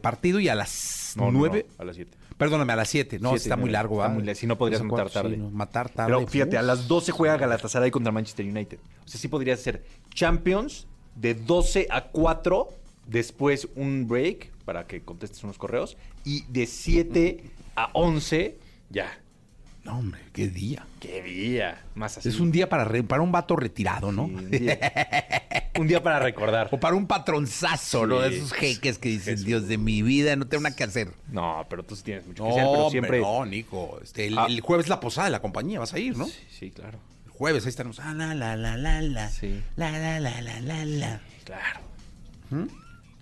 [0.00, 2.16] partido y a las 9, a las 7.
[2.40, 3.18] Perdóname, a las 7.
[3.18, 4.08] No, Siete, está muy largo, ¿va?
[4.08, 4.40] muy largo.
[4.40, 5.34] Si no, podrías matar tarde.
[5.34, 6.10] sí, no, matar tarde.
[6.10, 8.78] Pero fíjate, a las 12 juega Galatasaray contra Manchester United.
[9.04, 9.84] O sea, sí podría ser
[10.14, 10.86] Champions
[11.16, 12.68] de 12 a 4,
[13.06, 17.44] después un break para que contestes unos correos, y de 7
[17.76, 19.20] a 11, ya.
[19.84, 20.84] No, hombre, qué día.
[21.00, 21.82] ¡Qué día!
[21.94, 22.28] Más así.
[22.28, 24.26] Es un día para, re- para un vato retirado, ¿no?
[24.26, 24.78] Sí, un, día,
[25.78, 26.68] un día para recordar.
[26.70, 28.20] O para un patronzazo, ¿no?
[28.20, 28.36] De Sí.
[28.36, 31.08] esos jeques que dicen, Dios de mi vida, no tengo nada que hacer.
[31.28, 33.20] No, pero tú sí tienes mucho No, que hacer, pero hombre, siempre...
[33.20, 33.98] no, Nico.
[34.02, 34.46] Este, el, Ah.
[34.50, 36.26] el jueves la posada de la compañía, vas a ir, ¿no?
[36.26, 36.98] Sí, sí, claro.
[37.24, 37.98] El jueves ahí estaremos.
[38.00, 39.30] Ah, la, la, la, la, la.
[39.30, 39.62] Sí.
[39.76, 41.20] La, la, la, la, la, la.
[41.44, 41.80] Claro.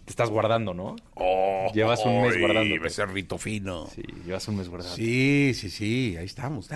[0.09, 0.97] Te estás guardando, ¿no?
[1.17, 2.79] Oh, Llevas un mes ay, guardándote.
[2.79, 3.89] becerrito fino.
[3.95, 4.97] Sí, llevas un mes guardando.
[4.97, 6.67] Sí, sí, sí, ahí estamos.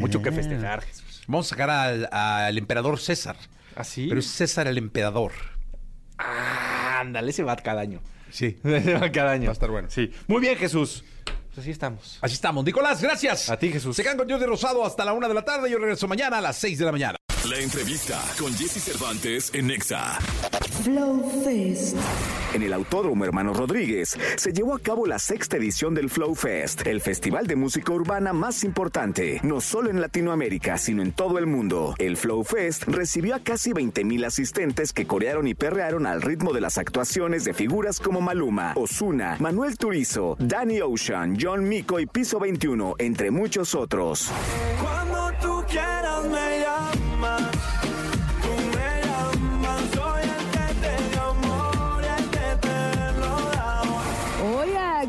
[0.00, 1.24] Mucho que festejar, Jesús.
[1.26, 3.36] Vamos a sacar al, al emperador César.
[3.76, 4.06] ¿Ah, sí?
[4.08, 5.32] Pero es César el emperador.
[6.16, 8.00] Ah, ándale, ese va cada año.
[8.30, 8.56] Sí.
[8.64, 9.44] Ese va cada año.
[9.44, 9.90] Va a estar bueno.
[9.90, 10.10] Sí.
[10.26, 11.04] Muy bien, Jesús.
[11.48, 12.18] Pues así estamos.
[12.22, 12.64] Así estamos.
[12.64, 13.50] Nicolás, gracias.
[13.50, 13.94] A ti, Jesús.
[13.94, 15.70] Se quedan con Dios de Rosado hasta la una de la tarde.
[15.70, 17.17] Yo regreso mañana a las seis de la mañana.
[17.48, 20.18] La entrevista con Jesse Cervantes en Nexa.
[20.82, 21.96] Flow Fest.
[22.52, 26.86] En el Autódromo Hermano Rodríguez se llevó a cabo la sexta edición del Flow Fest,
[26.86, 31.46] el festival de música urbana más importante, no solo en Latinoamérica, sino en todo el
[31.46, 31.94] mundo.
[31.98, 36.60] El Flow Fest recibió a casi 20.000 asistentes que corearon y perrearon al ritmo de
[36.60, 42.38] las actuaciones de figuras como Maluma, Osuna, Manuel Turizo, Danny Ocean, John Mico y Piso
[42.38, 44.30] 21, entre muchos otros.
[44.82, 46.87] Cuando tú quieras me llamas.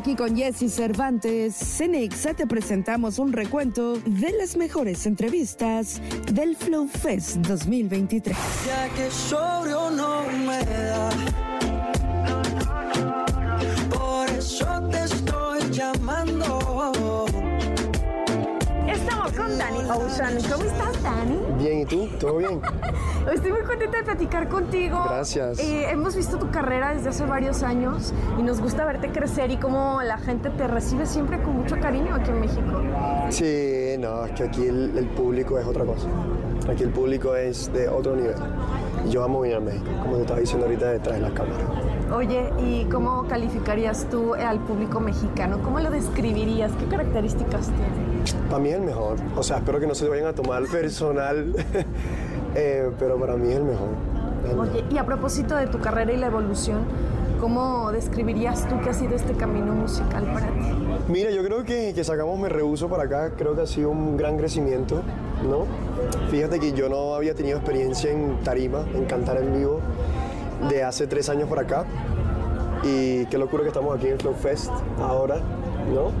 [0.00, 6.00] Aquí con Jesse Cervantes, en Exa te presentamos un recuento de las mejores entrevistas
[6.32, 8.34] del Flow Fest 2023.
[8.66, 11.10] Ya que sobrio no me da.
[13.90, 17.26] Por eso te estoy llamando.
[18.88, 20.38] Estamos con Dani Ocean.
[20.50, 20.79] ¿Cómo estás?
[21.80, 22.08] Bien, ¿y tú?
[22.18, 22.60] ¿Todo bien?
[23.32, 25.02] Estoy muy contenta de platicar contigo.
[25.08, 25.58] Gracias.
[25.58, 29.56] Eh, hemos visto tu carrera desde hace varios años y nos gusta verte crecer y
[29.56, 32.82] cómo la gente te recibe siempre con mucho cariño aquí en México.
[33.30, 36.08] Sí, no, es que aquí el, el público es otra cosa.
[36.70, 38.36] Aquí el público es de otro nivel.
[39.08, 41.58] Yo amo venir a México, como te estaba diciendo ahorita detrás de las cámaras.
[42.14, 45.60] Oye, ¿y cómo calificarías tú al público mexicano?
[45.62, 46.72] ¿Cómo lo describirías?
[46.72, 48.09] ¿Qué características tiene?
[48.48, 49.18] Para mí es el mejor.
[49.36, 51.54] O sea, espero que no se vayan a tomar personal,
[52.54, 53.88] eh, pero para mí es el mejor.
[54.44, 54.68] El mejor.
[54.68, 56.80] Oye, y a propósito de tu carrera y la evolución,
[57.40, 60.80] ¿cómo describirías tú que ha sido este camino musical para ti?
[61.08, 64.16] Mira, yo creo que, que sacamos Me Rehuso para acá, creo que ha sido un
[64.16, 65.02] gran crecimiento,
[65.48, 65.66] ¿no?
[66.30, 69.80] Fíjate que yo no había tenido experiencia en tarima, en cantar en vivo,
[70.68, 71.84] de hace tres años para acá.
[72.82, 75.36] Y qué locura que estamos aquí en Flow Fest ahora,
[75.92, 76.12] ¿no?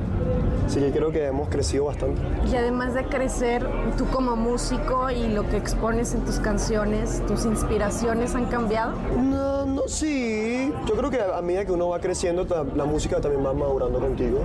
[0.70, 2.22] Así que creo que hemos crecido bastante.
[2.48, 3.66] Y además de crecer,
[3.98, 8.92] tú como músico y lo que expones en tus canciones, tus inspiraciones han cambiado.
[9.20, 10.72] No, no, sí.
[10.86, 12.46] Yo creo que a medida que uno va creciendo,
[12.76, 14.42] la música también va madurando contigo.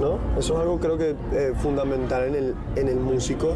[0.00, 0.18] ¿No?
[0.38, 3.54] Eso es algo creo que eh, fundamental en el, en el músico.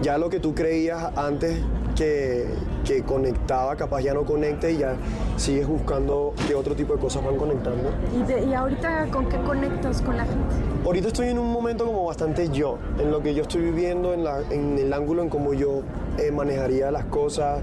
[0.00, 1.60] Ya lo que tú creías antes
[1.96, 2.46] que,
[2.84, 4.94] que conectaba, capaz ya no conecta y ya
[5.36, 7.90] sigues buscando qué otro tipo de cosas van conectando.
[8.16, 10.54] ¿Y, de- y ahorita con qué conectas con la gente?
[10.84, 14.22] Ahorita estoy en un momento como bastante yo, en lo que yo estoy viviendo, en,
[14.24, 15.80] la- en el ángulo en cómo yo
[16.18, 17.60] eh, manejaría las cosas,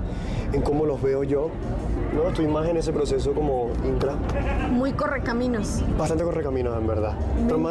[0.52, 1.50] en cómo los veo yo.
[2.14, 2.30] ¿No?
[2.30, 4.16] Estoy más en ese proceso como intra.
[4.70, 5.82] Muy correcaminos.
[5.98, 7.14] Bastante correcaminos, en verdad.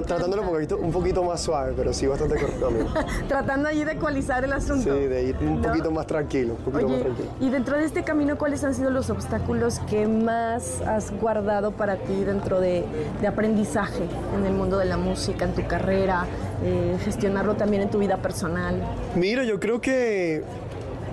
[0.07, 2.93] Tratándolo un poquito, un poquito más suave, pero sí bastante correcaminos.
[3.29, 4.95] Tratando allí de ecualizar el asunto.
[4.95, 5.69] Sí, de ir un ¿No?
[5.69, 7.29] poquito más tranquilo, un poquito más Oye, tranquilo.
[7.41, 11.97] y dentro de este camino, ¿cuáles han sido los obstáculos que más has guardado para
[11.97, 12.85] ti dentro de,
[13.21, 14.05] de aprendizaje
[14.37, 16.27] en el mundo de la música, en tu carrera,
[16.65, 18.75] eh, gestionarlo también en tu vida personal?
[19.15, 20.43] Mira, yo creo que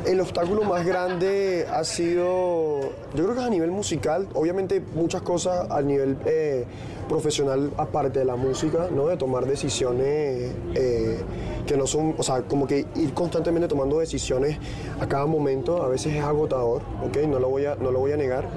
[0.05, 2.81] el obstáculo más grande ha sido,
[3.13, 6.65] yo creo que es a nivel musical, obviamente muchas cosas a nivel eh,
[7.07, 9.07] profesional aparte de la música, ¿no?
[9.07, 11.19] De tomar decisiones eh,
[11.65, 14.57] que no son, o sea, como que ir constantemente tomando decisiones
[14.99, 17.17] a cada momento, a veces es agotador, ¿ok?
[17.27, 18.47] No lo voy a, no lo voy a negar.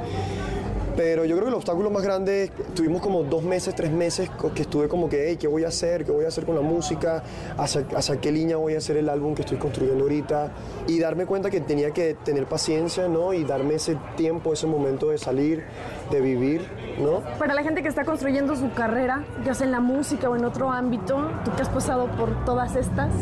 [0.97, 4.63] Pero yo creo que el obstáculo más grande, tuvimos como dos meses, tres meses que
[4.63, 6.05] estuve como que, hey, ¿qué voy a hacer?
[6.05, 7.23] ¿Qué voy a hacer con la música?
[7.57, 10.53] ¿Hacia, hacia qué línea voy a hacer el álbum que estoy construyendo ahorita?
[10.87, 13.33] Y darme cuenta que tenía que tener paciencia, ¿no?
[13.33, 15.65] Y darme ese tiempo, ese momento de salir,
[16.11, 16.67] de vivir,
[16.99, 17.23] ¿no?
[17.39, 20.45] Para la gente que está construyendo su carrera, ya sea en la música o en
[20.45, 23.13] otro ámbito, tú que has pasado por todas estas,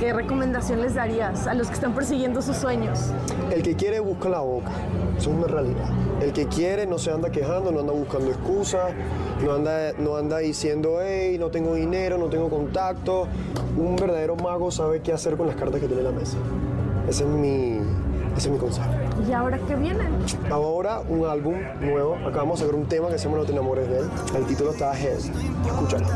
[0.00, 3.10] ¿qué recomendación les darías a los que están persiguiendo sus sueños?
[3.52, 4.70] El que quiere busca la boca,
[5.18, 5.90] eso es una realidad.
[6.22, 8.94] El que quiere no se anda quejando, no anda buscando excusas,
[9.44, 13.28] no anda, no anda diciendo, hey, no tengo dinero, no tengo contacto.
[13.76, 16.38] Un verdadero mago sabe qué hacer con las cartas que tiene en la mesa.
[17.06, 17.80] Ese es mi,
[18.36, 18.86] ese es mi consejo.
[19.28, 20.04] ¿Y ahora qué viene?
[20.50, 23.88] Ahora un álbum nuevo, acabamos de sacar un tema que se llama No te enamores
[23.88, 24.10] de él.
[24.36, 25.18] El título está Head.
[25.66, 26.06] Escúchalo,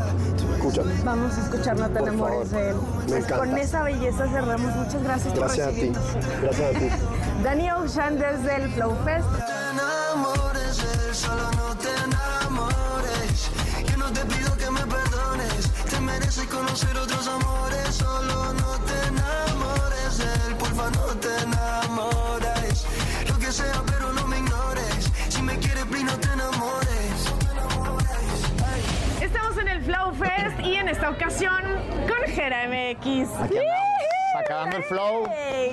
[0.55, 0.91] escúchalo.
[1.03, 2.63] Vamos a escuchar No te Por enamores favor.
[2.63, 2.75] de él.
[2.75, 3.37] Me Pues encanta.
[3.37, 4.75] con esa belleza cerramos.
[4.75, 6.41] Muchas gracias, Gracias a por ti, recibirnos.
[6.41, 6.89] gracias a ti.
[7.43, 9.27] Dani Ocean desde el Flow Fest.
[9.71, 13.49] enamores de él, solo no te enamores.
[13.89, 17.87] Yo no te pido que me perdones, te mereces conocer otros amores.
[17.95, 21.84] Solo no te enamores de él, porfa, no te enamores.
[23.55, 25.09] Sea, pero no me ignores.
[25.29, 27.33] Si me quieres, please, no te enamores.
[29.21, 31.63] Estamos en el Flow Fest y en esta ocasión
[32.05, 33.29] con Jera MX.
[34.45, 35.23] Acabando el flow.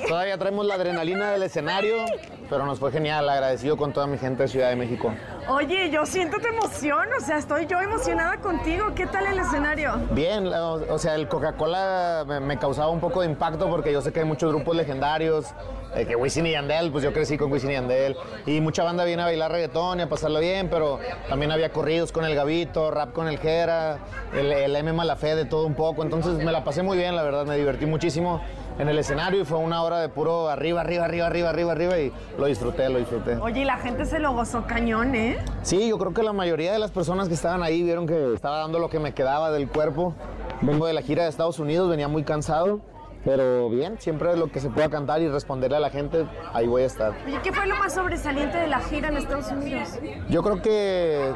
[0.09, 2.07] Todavía traemos la adrenalina del escenario,
[2.49, 3.29] pero nos fue genial.
[3.29, 5.13] Agradecido con toda mi gente de Ciudad de México.
[5.49, 8.95] Oye, yo siento tu emoción, o sea, estoy yo emocionada contigo.
[8.95, 10.01] ¿Qué tal el escenario?
[10.13, 14.01] Bien, o, o sea, el Coca-Cola me, me causaba un poco de impacto porque yo
[14.01, 15.47] sé que hay muchos grupos legendarios,
[15.95, 18.17] eh, que Wisin y Yandel, pues yo crecí con Wisin y Yandel,
[18.47, 20.99] y mucha banda viene a bailar reggaetón y a pasarlo bien, pero
[21.29, 23.99] también había corridos con el Gavito, rap con el Jera,
[24.33, 27.23] el, el M Malafé de todo un poco, entonces me la pasé muy bien, la
[27.23, 28.41] verdad, me divertí muchísimo
[28.79, 31.99] en el escenario y fue una hora de puro arriba, arriba, arriba, arriba, arriba, arriba
[31.99, 33.37] y lo disfruté, lo disfruté.
[33.37, 35.39] Oye, y la gente se lo gozó cañón, ¿eh?
[35.63, 38.59] Sí, yo creo que la mayoría de las personas que estaban ahí vieron que estaba
[38.59, 40.15] dando lo que me quedaba del cuerpo.
[40.61, 42.81] Vengo de la gira de Estados Unidos, venía muy cansado,
[43.25, 46.83] pero bien, siempre lo que se pueda cantar y responderle a la gente, ahí voy
[46.83, 47.13] a estar.
[47.27, 49.91] Oye, ¿qué fue lo más sobresaliente de la gira en Estados Unidos?
[50.29, 51.33] Yo creo que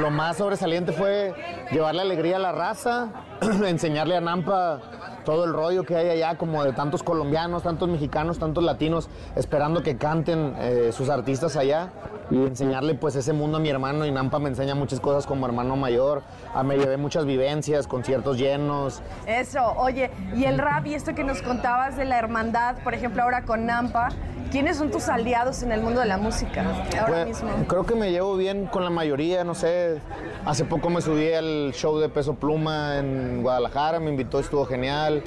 [0.00, 1.34] lo más sobresaliente fue
[1.72, 3.08] llevarle alegría a la raza,
[3.66, 4.80] enseñarle a Nampa
[5.24, 9.82] todo el rollo que hay allá, como de tantos colombianos, tantos mexicanos, tantos latinos, esperando
[9.82, 11.90] que canten eh, sus artistas allá
[12.30, 15.46] y enseñarle pues ese mundo a mi hermano y Nampa me enseña muchas cosas como
[15.46, 16.22] hermano mayor,
[16.54, 21.24] Ah, me llevé muchas vivencias, conciertos llenos, Eso, oye, y el rap y esto que
[21.24, 24.08] nos contabas de la hermandad, por ejemplo, ahora con Nampa,
[24.50, 26.62] ¿quiénes son tus aliados en el mundo de la música
[27.00, 27.50] ahora Pues, mismo?
[27.68, 30.00] Creo que me llevo bien con la mayoría, no sé.
[30.44, 35.22] Hace poco me subí al show de Peso Pluma en Guadalajara, me invitó, estuvo genial.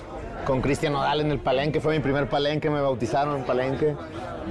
[0.45, 3.95] Con Cristian Nodal en el Palenque, fue mi primer Palenque, me bautizaron en Palenque.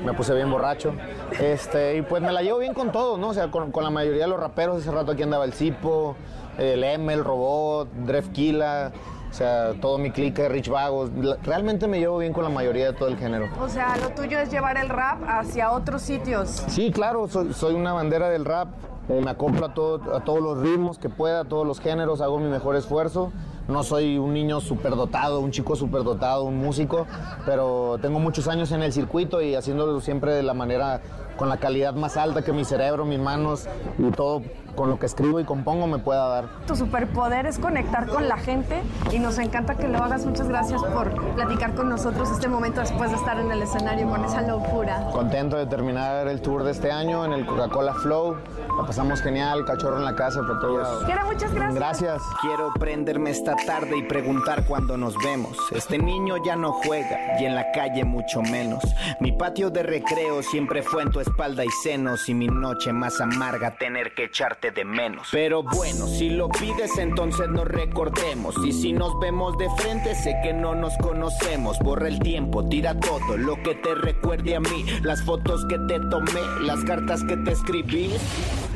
[0.04, 0.92] Me puse bien borracho.
[1.38, 3.28] Este, y pues me la llevo bien con todos, ¿no?
[3.28, 4.78] O sea, con, con la mayoría de los raperos.
[4.82, 6.16] Hace rato aquí andaba el Cipo,
[6.58, 8.92] el M, el Robot, Dref Kila,
[9.30, 11.10] o sea, todo mi clique, Rich Vagos.
[11.44, 13.48] Realmente me llevo bien con la mayoría de todo el género.
[13.60, 16.48] O sea, lo tuyo es llevar el rap hacia otros sitios.
[16.68, 18.68] Sí, claro, soy, soy una bandera del rap.
[19.08, 22.20] Eh, me acoplo a, todo- a todos los ritmos que pueda, a todos los géneros,
[22.20, 23.32] hago mi mejor esfuerzo.
[23.68, 27.06] No soy un niño superdotado, un chico superdotado, un músico,
[27.46, 31.00] pero tengo muchos años en el circuito y haciéndolo siempre de la manera,
[31.36, 34.42] con la calidad más alta que mi cerebro, mis manos y todo
[34.74, 36.44] con lo que escribo y compongo me pueda dar.
[36.66, 40.24] Tu superpoder es conectar con la gente y nos encanta que lo hagas.
[40.26, 44.24] Muchas gracias por platicar con nosotros este momento después de estar en el escenario con
[44.24, 45.08] esa locura.
[45.12, 48.36] Contento de terminar el tour de este año en el Coca-Cola Flow.
[48.76, 51.04] La pasamos genial, cachorro en la casa para todos.
[51.04, 51.74] Quiero muchas gracias.
[51.74, 52.22] Gracias.
[52.40, 55.56] Quiero prenderme esta tarde y preguntar cuándo nos vemos.
[55.72, 58.82] Este niño ya no juega y en la calle mucho menos.
[59.20, 63.20] Mi patio de recreo siempre fue en tu espalda y senos y mi noche más
[63.20, 65.28] amarga tener que echarte de menos.
[65.32, 70.36] Pero bueno, si lo pides entonces nos recordemos y si nos vemos de frente sé
[70.42, 71.78] que no nos conocemos.
[71.80, 75.98] Borra el tiempo, tira todo lo que te recuerde a mí, las fotos que te
[76.10, 78.14] tomé, las cartas que te escribí.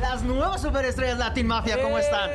[0.01, 2.31] Las nuevas superestrellas Latin Mafia, ¿cómo están?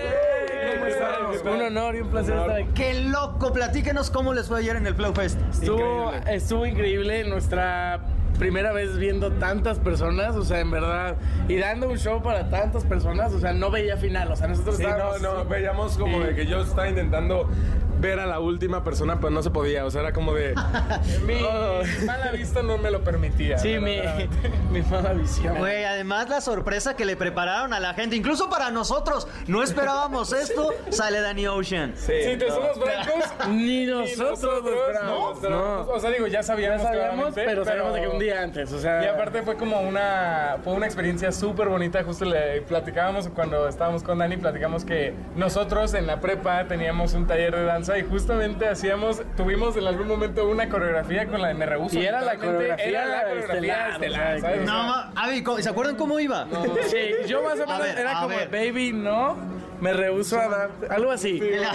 [1.45, 2.69] Un honor y un placer estar aquí.
[2.75, 3.53] ¡Qué loco!
[3.53, 5.39] Platíquenos cómo les fue ayer en el Flow Fest.
[5.53, 8.01] Estuvo, estuvo increíble nuestra
[8.39, 11.17] primera vez viendo tantas personas, o sea, en verdad,
[11.49, 14.77] y dando un show para tantas personas, o sea, no veía final, o sea, nosotros
[14.77, 15.23] Sí, no, estábamos...
[15.23, 17.49] no, veíamos como de que yo estaba intentando
[18.03, 19.87] ver a la última persona, pero no se podía.
[19.87, 20.55] O sea, era como de.
[21.27, 21.83] Mi Oh.
[22.05, 23.57] mala vista no me lo permitía.
[23.59, 24.01] Sí, mi-
[24.71, 25.57] mi mala visión.
[25.59, 30.33] Güey, además la sorpresa que le prepararon a la gente, incluso para nosotros, no esperábamos
[30.45, 31.93] esto, sale Danny Ocean.
[31.97, 34.63] Sí, Si te somos francos, ni nosotros
[35.05, 38.43] no, No, O sea, digo, ya sabíamos, Ya sabíamos, pero sabíamos de que un día
[38.43, 40.59] antes, o sea- Y aparte fue como una.
[40.65, 42.03] Fue una experiencia súper bonita.
[42.03, 47.27] Justo le platicábamos cuando estábamos con Dani, platicamos que nosotros en la prepa teníamos un
[47.27, 49.23] taller de danza y justamente hacíamos.
[49.37, 51.99] Tuvimos en algún momento una coreografía con la de Me Rehuso.
[51.99, 54.43] Y era la coreografía Era la coreografía estelar, ¿sabes?
[54.43, 56.47] que- O sea, No, ma- Avi, ¿cómo- ¿se acuerdan cómo iba?
[56.89, 58.49] Sí, yo más o A menos ver, era como, ver.
[58.51, 59.37] baby, no,
[59.83, 61.41] me rehuso a dar, algo así.
[61.41, 61.67] Pero,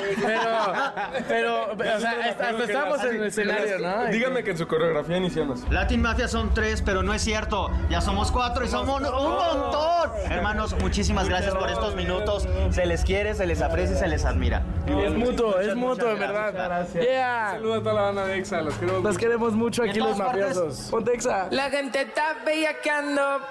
[1.27, 4.05] pero, o sea, hasta, hasta estábamos en el escenario, ¿no?
[4.05, 5.69] Dígame que en su coreografía iniciamos.
[5.69, 7.69] Latin Mafia son tres, pero no es cierto.
[7.89, 10.11] Ya somos cuatro y somos un montón.
[10.31, 12.47] Hermanos, muchísimas gracias por estos minutos.
[12.71, 14.63] Se les quiere, se les aprecia y se les admira.
[14.87, 16.53] Es mutuo, es mutuo, en muchas verdad.
[16.53, 17.05] gracias.
[17.05, 17.49] Yeah.
[17.51, 19.03] Saludos a toda la banda de EXA, los queremos.
[19.03, 20.87] Los queremos mucho aquí los mafiosos.
[20.89, 21.49] Ponte exa.
[21.51, 23.41] La gente está bellaqueando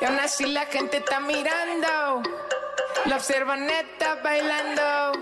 [0.00, 2.22] y aún así la gente está mirando.
[3.06, 5.12] La observan neta bailando.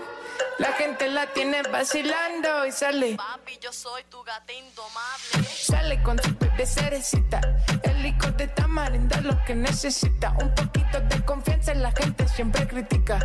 [0.57, 3.15] La gente la tiene vacilando y sale.
[3.15, 5.49] Papi, yo soy tu gata indomable.
[5.49, 7.39] Sale con su de cerecita.
[7.83, 10.33] El licor de tamarindo es lo que necesita.
[10.41, 13.19] Un poquito de confianza la gente siempre critica.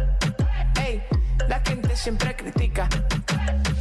[0.81, 1.03] Ey,
[1.49, 2.89] la gente siempre critica.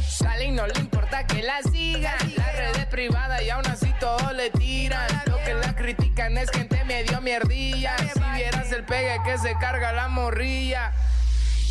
[0.08, 2.34] Sale y no le importa que la sigan.
[2.36, 5.08] La red es privada y aún así todos le tiran.
[5.26, 7.96] Lo que la critican es gente medio mierdilla.
[7.98, 10.92] Si vieras el pegue que se carga la morrilla.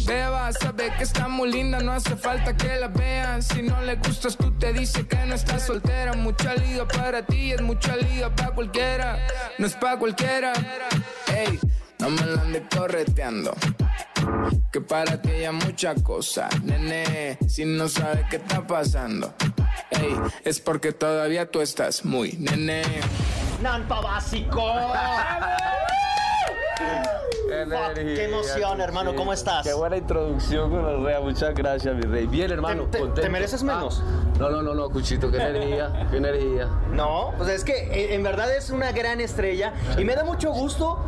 [0.05, 3.41] Beba, sabe que está muy linda, no hace falta que la vean.
[3.41, 6.13] Si no le gustas, tú te dice que no estás soltera.
[6.13, 9.27] Mucha liga para ti, es mucha liga para cualquiera.
[9.57, 10.51] No es para cualquiera.
[11.33, 11.57] Ey,
[11.99, 13.55] no me la andes correteando.
[14.73, 19.33] Que para ti hay mucha cosa, nene, si no sabes qué está pasando.
[19.91, 22.83] Ey, es porque todavía tú estás muy, nene.
[23.63, 24.61] Nampa básico.
[27.63, 29.65] Fuck, qué emoción, hermano, ¿cómo estás?
[29.65, 32.27] Qué buena introducción con los Rea, muchas gracias, mi rey.
[32.27, 33.21] Bien, hermano, ¿Te- te- contento.
[33.21, 34.03] te mereces menos?
[34.05, 36.67] Ah, no, no, no, no, Cuchito, qué energía, qué energía.
[36.91, 40.51] No, pues es que eh, en verdad es una gran estrella y me da mucho
[40.51, 40.99] gusto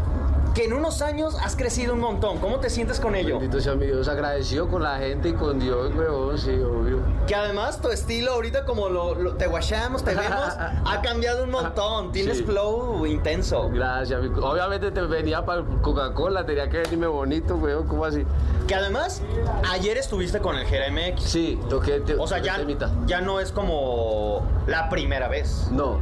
[0.55, 2.37] que en unos años has crecido un montón.
[2.39, 3.39] ¿Cómo te sientes con ello?
[3.39, 6.99] Bendito sea mi Dios, agradecido con la gente y con Dios, huevón, sí, obvio.
[7.27, 10.29] Que además tu estilo ahorita como lo, lo- te guachamos, te vemos,
[10.85, 12.11] ha cambiado un montón.
[12.13, 12.43] Tienes Sí.
[12.43, 13.69] flow intenso.
[13.69, 18.23] Gracias, obviamente te venía para Coca-Cola, tenía que venirme bonito, weón, ¿cómo así?
[18.65, 19.21] Que además
[19.71, 21.21] ayer estuviste con el Jera MX.
[21.23, 22.01] Sí, toqué.
[22.17, 22.57] o sea, ya,
[23.05, 25.67] ya no es como la primera vez.
[25.71, 25.99] No.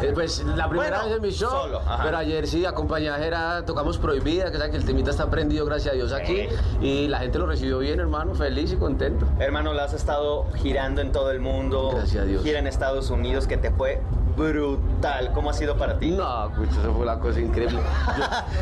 [0.00, 1.50] Eh, pues la primera Bueno, vez en mi show.
[1.50, 5.64] solo, pero ayer sí, acompañé a tocamos Prohibida, que sabe que el temita está prendido,
[5.66, 6.46] gracias a Dios, aquí.
[6.80, 9.26] Y la gente lo recibió bien, hermano, feliz y contento.
[9.38, 11.90] Hermano, la has estado girando en todo el mundo.
[11.94, 12.42] Gracias a Dios.
[12.42, 14.00] Gira en Estados Unidos, que te fue
[14.36, 15.32] brutal.
[15.32, 16.10] ¿Cómo ha sido para ti?
[16.10, 17.78] No, eso fue la cosa increíble.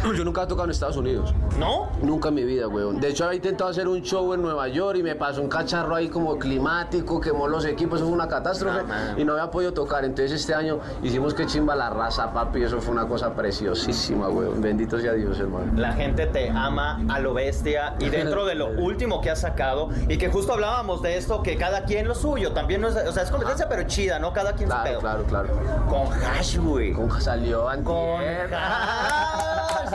[0.05, 1.35] Yo, yo nunca he tocado en Estados Unidos.
[1.59, 1.89] ¿No?
[2.03, 3.01] Nunca en mi vida, weón.
[3.01, 5.95] De hecho, había intentado hacer un show en Nueva York y me pasó un cacharro
[5.95, 9.15] ahí como climático, quemó los equipos, eso fue una catástrofe No, man.
[9.19, 10.05] y no había podido tocar.
[10.05, 14.61] Entonces este año hicimos que chimba la raza, papi, eso fue una cosa preciosísima, weón.
[14.61, 15.73] Bendito sea Dios, hermano.
[15.77, 19.89] La gente te ama a lo bestia y dentro de lo último que has sacado
[20.09, 23.13] y que justo hablábamos de esto, que cada quien lo suyo, también no es, o
[23.13, 24.33] sea, es competencia pero chida, ¿no?
[24.33, 25.01] Cada quien su Claro, pedo.
[25.01, 25.49] claro, claro.
[25.89, 26.93] Con hash, güey.
[26.93, 28.55] Con salió Con antier.
[28.55, 29.91] hash.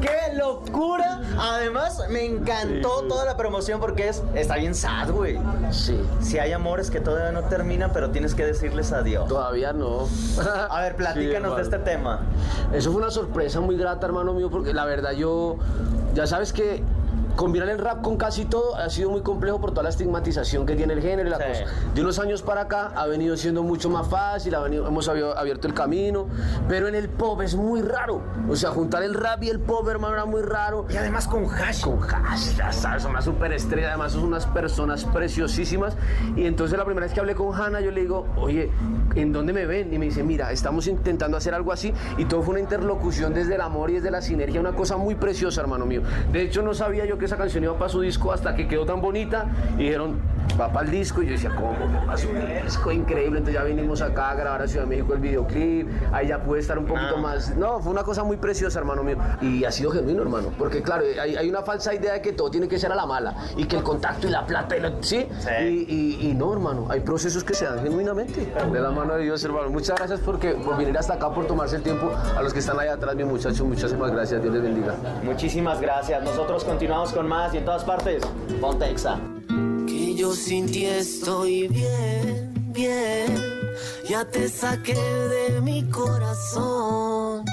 [0.00, 1.20] ¡Qué locura!
[1.38, 5.38] Además, me encantó toda la promoción porque es, está bien sad, güey.
[5.70, 5.98] Sí.
[6.20, 9.28] Si hay amores que todavía no terminan, pero tienes que decirles adiós.
[9.28, 10.08] Todavía no.
[10.70, 12.20] A ver, platícanos Sí, de este tema.
[12.72, 15.56] Eso fue una sorpresa muy grata, hermano mío, porque la verdad yo,
[16.14, 16.82] ya sabes que
[17.36, 20.76] combinar el rap con casi todo ha sido muy complejo por toda la estigmatización que
[20.76, 21.44] tiene el género y la Sí.
[21.64, 21.64] cosa.
[21.94, 25.34] De unos años para acá ha venido siendo mucho más fácil, ha venido- hemos abier-
[25.36, 26.26] abierto el camino,
[26.68, 28.22] pero en el pop es muy raro.
[28.48, 30.86] O sea, juntar el rap y el pop, hermano, era muy raro.
[30.90, 31.82] Y además con hash.
[31.82, 35.96] Con hash, ya sabes, son una superestrella, además son unas personas preciosísimas.
[36.36, 38.70] Y entonces la primera vez que hablé con Hanna, yo le digo, oye,
[39.14, 39.92] ¿en dónde me ven?
[39.92, 41.92] Y me dice, mira, estamos intentando hacer algo así.
[42.18, 45.14] Y todo fue una interlocución desde el amor y desde la sinergia, una cosa muy
[45.14, 46.02] preciosa, hermano mío.
[46.32, 48.84] De hecho, no sabía yo que esa canción iba para su disco hasta que quedó
[48.84, 49.46] tan bonita.
[49.78, 50.18] Y dijeron,
[50.60, 51.22] va para el disco.
[51.22, 51.72] Y yo decía, ¿cómo?
[51.94, 52.28] ¿Va para su
[52.64, 52.90] disco?
[52.90, 53.38] Increíble.
[53.38, 55.88] Entonces ya vinimos acá a grabar a Ciudad de México el videoclip.
[56.12, 57.20] Ahí ya pude estar un poquito Ah.
[57.20, 57.54] más.
[57.56, 59.16] No, fue una cosa muy preciosa, hermano mío.
[59.40, 60.48] Y ha sido genuino, hermano.
[60.58, 63.06] Porque, claro, hay, hay una falsa idea de que todo tiene que ser a la
[63.06, 63.34] mala.
[63.56, 65.26] Y que el contacto y la plata y lo- ¿Sí?
[65.62, 66.86] Y, y- y no, hermano.
[66.88, 68.52] Hay procesos que se dan genuinamente.
[68.72, 69.68] De la mano de Dios, hermano.
[69.70, 72.10] Muchas gracias porque, por venir hasta acá, por tomarse el tiempo.
[72.36, 74.42] A los que están allá atrás, mi muchacho, muchísimas gracias.
[74.42, 74.94] Dios les bendiga.
[75.22, 76.22] Muchísimas gracias.
[76.22, 78.22] Nosotros continuamos con más y en todas partes.
[78.60, 79.18] Ponte Exa.
[79.86, 83.26] Que yo sin ti estoy bien, bien.
[84.08, 87.44] Ya te saqué de mi corazón.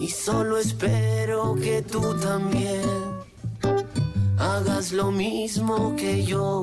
[0.00, 2.82] Y solo espero que tú también
[4.38, 6.62] hagas lo mismo que yo.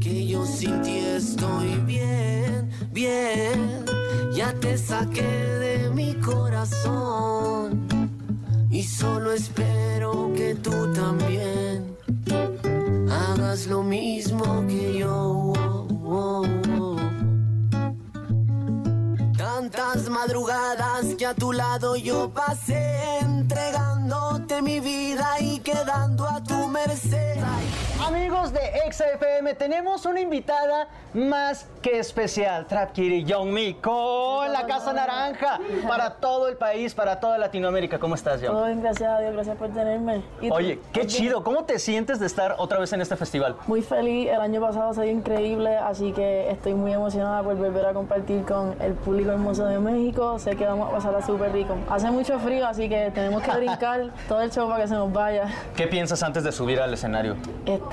[0.00, 3.84] Que yo sin ti estoy bien, bien.
[4.32, 7.89] Ya te saqué de mi corazón.
[8.70, 11.96] Y solo espero que tú también
[13.10, 15.52] hagas lo mismo que yo.
[19.36, 26.68] Tantas madrugadas que a tu lado yo pasé, entregándote mi vida y quedando a tu
[26.68, 27.40] merced.
[28.06, 34.50] Amigos de Exa FM, tenemos una invitada más que especial, Trap Kitty Young Mi, con
[34.52, 37.98] la Casa Naranja, para todo el país, para toda Latinoamérica.
[37.98, 38.66] ¿Cómo estás, Todo Young?
[38.66, 40.22] bien, gracias a Dios, gracias por tenerme.
[40.50, 41.08] Oye, qué ¿Estás bien?
[41.08, 41.44] chido.
[41.44, 43.56] ¿Cómo te sientes de estar otra vez en este festival?
[43.66, 47.84] Muy feliz, el año pasado se dio increíble, así que estoy muy emocionada por volver
[47.86, 50.38] a compartir con el público hermoso de México.
[50.38, 51.76] Sé que vamos a pasarla súper rico.
[51.90, 55.12] Hace mucho frío, así que tenemos que brincar todo el show para que se nos
[55.12, 55.46] vaya.
[55.76, 57.36] ¿Qué piensas antes de subir al escenario?
[57.66, 57.89] Este,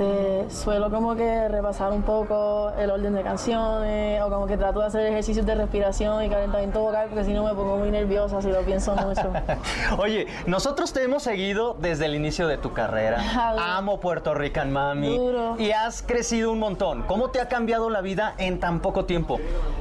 [0.50, 4.86] suelo como que repasar un poco el orden de canciones o como que trato de
[4.88, 8.50] hacer ejercicios de respiración y calentamiento vocal porque si no me pongo muy nerviosa si
[8.50, 9.34] lo pienso mucho.
[9.98, 13.22] Oye, nosotros te hemos seguido desde el inicio de tu carrera.
[13.78, 15.18] Amo Puerto Rican Mami.
[15.18, 15.56] Duro.
[15.60, 17.04] Y has crecido un montón.
[17.04, 19.40] ¿Cómo te ha cambiado la vida en tan poco tiempo?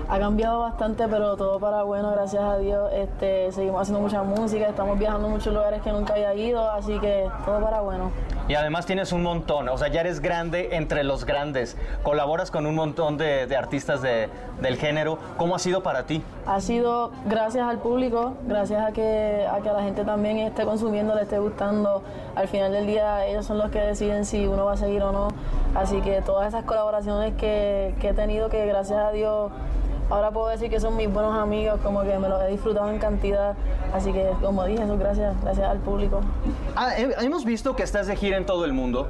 [0.08, 2.90] Ha cambiado bastante, pero todo para bueno, gracias a Dios.
[2.92, 6.98] Este, seguimos haciendo mucha música, estamos viajando a muchos lugares que nunca había ido, así
[7.00, 8.12] que todo para bueno.
[8.48, 11.76] Y además tienes un montón, o sea, ya eres grande entre los grandes.
[12.04, 14.28] Colaboras con un montón de, de artistas de-
[14.62, 15.18] del género.
[15.36, 16.22] ¿Cómo ha sido para ti?
[16.46, 21.14] Ha sido gracias al público, gracias a que, a que la gente también esté consumiendo,
[21.16, 22.02] le esté gustando.
[22.36, 25.10] Al final del día ellos son los que deciden si uno va a seguir o
[25.12, 25.28] no.
[25.74, 29.50] Así que todas esas colaboraciones que, que he tenido, que gracias a Dios
[30.08, 32.98] ahora puedo decir que son mis buenos amigos, como que me los he disfrutado en
[33.00, 33.54] cantidad.
[33.92, 36.20] Así que como dije, eso es gracias, gracias al público.
[36.76, 39.08] Ah, he- hemos visto que estás de gira en todo el mundo.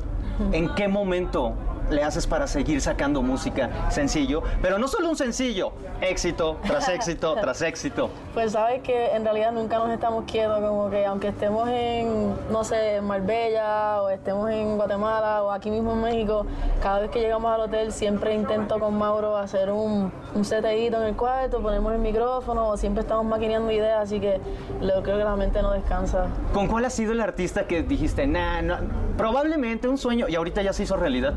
[0.53, 1.55] ¿En qué momento
[1.91, 4.43] le haces para seguir sacando música sencillo?
[4.63, 8.11] Pero no solo un sencillo, éxito tras éxito tras éxito.
[8.35, 12.65] Pues sabes que en realidad nunca nos estamos quietos, como que aunque estemos en, no
[12.65, 16.47] sé, en Marbella o estemos en Guatemala o aquí mismo en México,
[16.83, 21.09] cada vez que llegamos al hotel siempre intento con Mauro hacer un, un seteíto en
[21.09, 24.41] el cuarto, ponemos el micrófono o siempre estamos maquineando ideas, así que
[24.81, 26.27] lo creo que la mente no descansa.
[26.53, 28.77] ¿Con cuál ha sido el artista que dijiste, nah, no,
[29.17, 31.35] probablemente un sueño y ahorita ya se hizo realidad?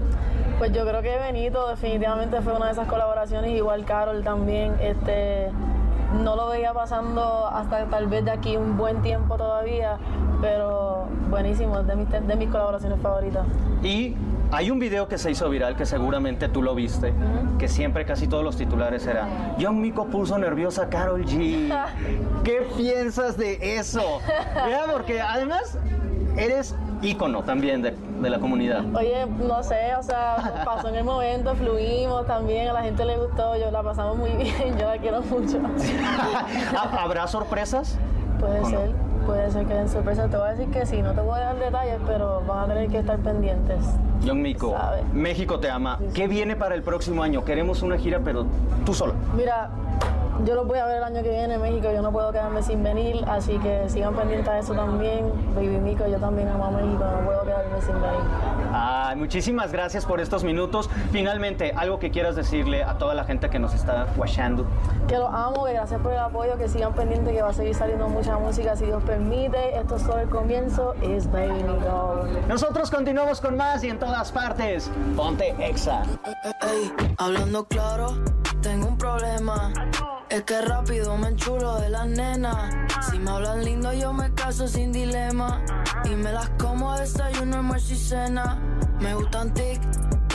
[0.59, 5.49] Pues yo creo que Benito definitivamente fue una de esas colaboraciones, igual Carol también, este
[6.21, 9.97] no lo veía pasando hasta tal vez de aquí un buen tiempo todavía,
[10.41, 13.45] pero buenísimo, es de mis, de mis colaboraciones favoritas.
[13.83, 14.17] Y
[14.51, 17.13] hay un video que se hizo viral que seguramente tú lo viste,
[17.57, 21.73] que siempre casi todos los titulares era John Mico puso nerviosa a Carol G.
[22.43, 24.19] ¿Qué piensas de eso?
[24.69, 25.77] Ya, porque además
[26.37, 28.83] eres ícono también de, de la comunidad.
[28.95, 33.17] Oye, no sé, o sea, pasó en el momento, fluimos también, a la gente le
[33.17, 35.59] gustó, yo la pasamos muy bien, yo la quiero mucho.
[36.77, 37.97] ¿Ha- ¿Habrá sorpresas?
[38.39, 38.91] Puede ser,
[39.25, 41.43] puede ser que den sorpresas, te voy a decir que sí, no te voy a
[41.43, 43.77] dar detalles, pero van a tener que estar pendientes.
[44.25, 44.75] John Mico,
[45.13, 45.97] México te ama.
[46.13, 47.43] ¿Qué viene para el próximo año?
[47.45, 48.45] Queremos una gira, pero
[48.85, 49.13] tú solo.
[49.35, 49.69] Mira,
[50.45, 52.63] yo los voy a ver el año que viene en México, yo no puedo quedarme
[52.63, 55.31] sin venir, así que sigan pendientes a eso también.
[55.55, 58.59] Baby Mico, yo también amo a México, no puedo quedarme sin venir.
[58.71, 60.89] Ay, muchísimas gracias por estos minutos.
[61.11, 64.65] Finalmente, algo que quieras decirle a toda la gente que nos está watchando.
[65.07, 67.75] Que los amo, que gracias por el apoyo, que sigan pendientes, que va a seguir
[67.75, 69.77] saliendo mucha música si Dios permite.
[69.77, 72.25] Esto es solo el comienzo, es Baby Mico.
[72.47, 74.89] Nosotros continuamos con más y en todas partes.
[75.15, 76.03] Ponte Exa.
[77.17, 78.13] Hablando claro,
[78.61, 79.71] tengo un problema.
[80.29, 82.73] Es que rápido me enchulo de las nenas.
[83.09, 85.63] Si me hablan lindo, yo me caso sin dilema.
[86.05, 88.59] Y me las como a desayuno, almuerzo y cena.
[88.99, 89.81] Me gustan tic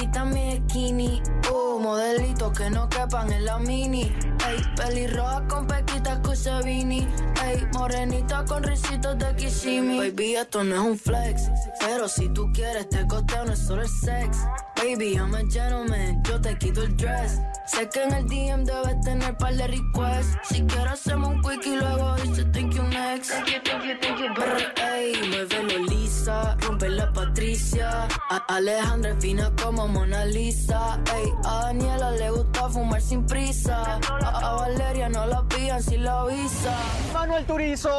[0.03, 1.23] y también skinny.
[1.53, 4.13] Uh, modelitos que no quepan en la mini.
[4.49, 7.07] Ey, pelirroja con pequitas Cusebini.
[7.45, 10.11] Ey, morenita con risitos de Kissimmee.
[10.11, 11.51] Baby, esto no es un flex.
[11.81, 14.39] Pero si tú quieres, te costeo, no es solo el sex.
[14.77, 17.41] Baby, I'm a gentleman, yo te quito el dress.
[17.67, 20.37] Sé que en el DM debes tener par de requests.
[20.45, 23.31] Si quieres, hacemos un quick y luego dice thank you next.
[23.31, 28.07] Thank you, thank you, thank you, Ey, muévelo lisa, rompe la Patricia.
[28.29, 31.01] A Alejandra es fina como Mona Lisa.
[31.17, 33.99] Ey, a Daniela le gusta fumar sin prisa.
[34.11, 36.77] A, a Valeria no la pillan si la avisa.
[37.15, 37.91] Manuel Turizo.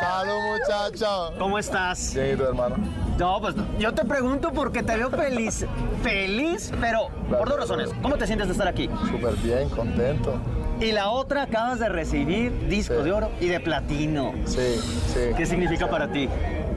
[0.00, 1.32] Salud, muchacho.
[1.38, 2.12] ¿Cómo estás?
[2.12, 2.76] Bien, ¿y tu hermano?
[3.18, 5.66] No, pues yo te pregunto porque te veo feliz.
[6.02, 7.90] Feliz, pero por dos razones.
[8.00, 8.88] ¿Cómo te sientes de estar aquí?
[9.10, 10.34] Súper bien, contento.
[10.80, 14.32] Y la otra, acabas de recibir disco de oro y de platino.
[14.44, 14.76] Sí,
[15.12, 15.20] sí.
[15.36, 16.28] ¿Qué significa para ti?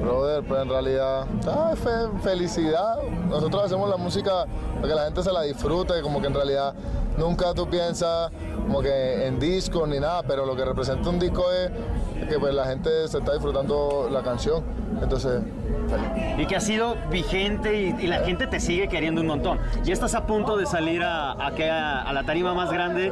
[0.01, 2.95] Brother, pues en realidad, ah, fe- felicidad.
[3.29, 4.45] Nosotros hacemos la música
[4.77, 6.73] para que la gente se la disfrute, como que en realidad
[7.19, 8.31] nunca tú piensas
[8.65, 11.69] como que en disco ni nada, pero lo que representa un disco es
[12.27, 14.63] que pues la gente se está disfrutando la canción.
[15.01, 15.41] Entonces,
[15.89, 16.39] feliz.
[16.39, 19.59] Y que ha sido vigente y, y la gente te sigue queriendo un montón.
[19.83, 23.11] Ya estás a punto de salir a, a, que- a- a la tarima más grande.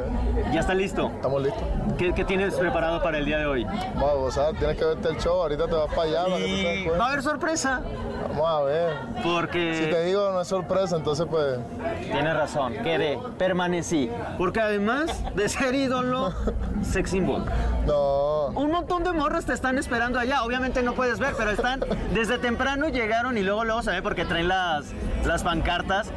[0.54, 1.08] ¿Ya está listo?
[1.16, 1.64] Estamos listos.
[1.98, 3.64] ¿Qué, qué tienes preparado para el día de hoy?
[3.96, 6.24] Vamos a gozar, tienes que verte el show, ahorita te vas para allá.
[6.26, 7.82] para que tú te des Y va a haber sorpresa.
[8.30, 8.94] Vamos a ver.
[9.24, 9.74] Porque...
[9.86, 11.58] Si te digo no es sorpresa, entonces pues...
[12.04, 14.10] Tienes razón, quedé, permanecí.
[14.38, 16.32] Porque además de ser ídolo,
[16.84, 17.44] sex symbol.
[17.86, 18.48] No.
[18.56, 20.44] Un montón de morros te están esperando allá.
[20.44, 21.82] Obviamente no puedes ver, pero están
[22.14, 24.86] desde temprano llegaron y luego luego se ve porque traen las,
[25.26, 26.12] las pancartas.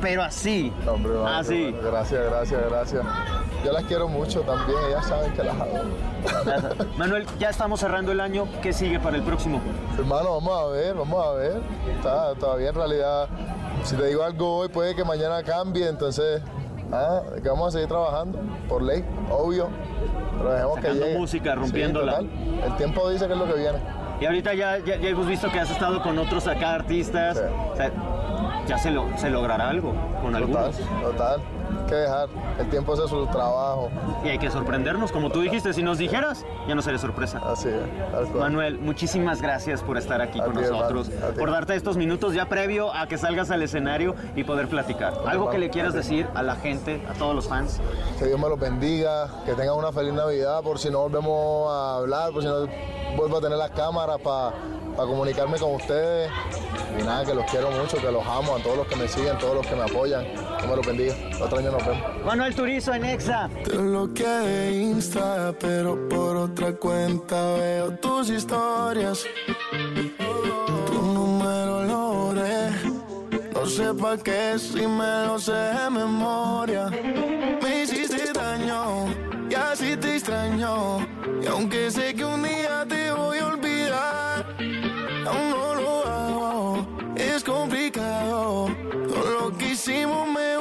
[0.00, 0.72] Pero así.
[0.88, 1.74] Hombre, así.
[1.82, 3.04] Gracias, gracias, gracias.
[3.64, 5.90] Yo las quiero mucho también, ellas saben que las adoro.
[6.96, 8.48] Manuel, ya estamos cerrando el año.
[8.62, 9.60] ¿Qué sigue para el próximo?
[9.98, 11.60] Hermano, vamos a ver, vamos a ver.
[11.94, 13.28] Está todavía en realidad,
[13.84, 16.40] si te digo algo hoy, puede que mañana cambie, entonces,
[16.92, 18.38] ah, que vamos a seguir trabajando,
[18.68, 19.68] por ley, obvio.
[20.38, 21.18] Pero dejemos que llegue.
[21.18, 22.18] música, rompiéndola.
[22.18, 23.78] El tiempo dice que es lo que viene.
[24.20, 27.42] Y ahorita ya, ya, ya hemos visto que has estado con otros acá artistas.
[27.72, 27.90] O sea,
[28.70, 29.92] ya se, lo, se logrará algo
[30.22, 30.76] con Total, algunos.
[31.02, 31.40] total.
[31.88, 32.28] Que dejar.
[32.60, 33.90] El tiempo hace su trabajo.
[34.24, 37.40] Y hay que sorprendernos, como tú dijiste, si nos dijeras, ya no sería sorpresa.
[37.44, 38.30] Así es.
[38.32, 42.94] Manuel, muchísimas gracias por estar aquí con ti, nosotros, por darte estos minutos ya previo
[42.94, 45.14] a que salgas al escenario y poder platicar.
[45.26, 47.80] Algo que le quieras decir a la gente, a todos los fans.
[48.20, 51.96] Que Dios me los bendiga, que tengan una feliz Navidad, por si no volvemos a
[51.96, 52.68] hablar, por si no
[53.16, 54.52] vuelvo a tener las cámaras para
[54.96, 56.30] comunicarme con ustedes.
[56.98, 59.38] Y nada, que los quiero mucho, que los amo, a todos los que me siguen,
[59.38, 60.24] todos los que me apoyan.
[60.24, 61.14] Dios me los bendiga.
[61.40, 62.02] Otro año nos vemos.
[62.24, 63.48] Manuel Turizo en Exa.
[63.64, 69.24] Te bloqueé de Insta, pero por otra cuenta veo tus historias.
[70.86, 72.70] Tu número lo borré.
[73.54, 76.86] No sé pa' qué si me lo sé de memoria.
[77.62, 79.06] Me hiciste daño
[79.48, 80.98] y así te extraño.
[81.42, 82.99] Y aunque sé que un día te
[89.80, 90.56] hicimos me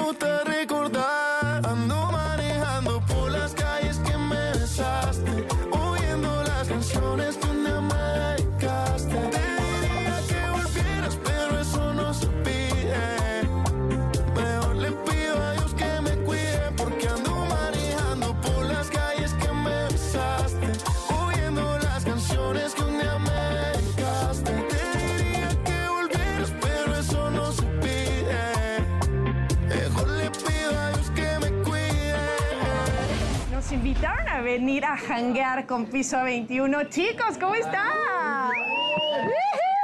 [34.50, 36.86] venir a janguear con Piso 21.
[36.86, 38.50] Chicos, ¿cómo están?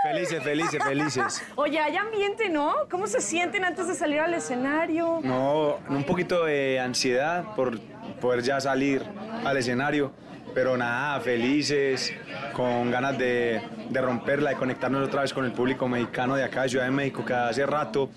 [0.01, 1.43] Felices, felices, felices.
[1.55, 2.73] Oye, hay ambiente, ¿no?
[2.89, 5.19] ¿Cómo se sienten antes de salir al escenario?
[5.23, 7.79] No, un poquito de ansiedad por
[8.19, 9.03] poder ya salir
[9.43, 10.11] al escenario,
[10.55, 12.11] pero nada, felices,
[12.53, 16.63] con ganas de, de romperla, de conectarnos otra vez con el público mexicano de acá
[16.63, 18.09] de Ciudad de México, que hace rato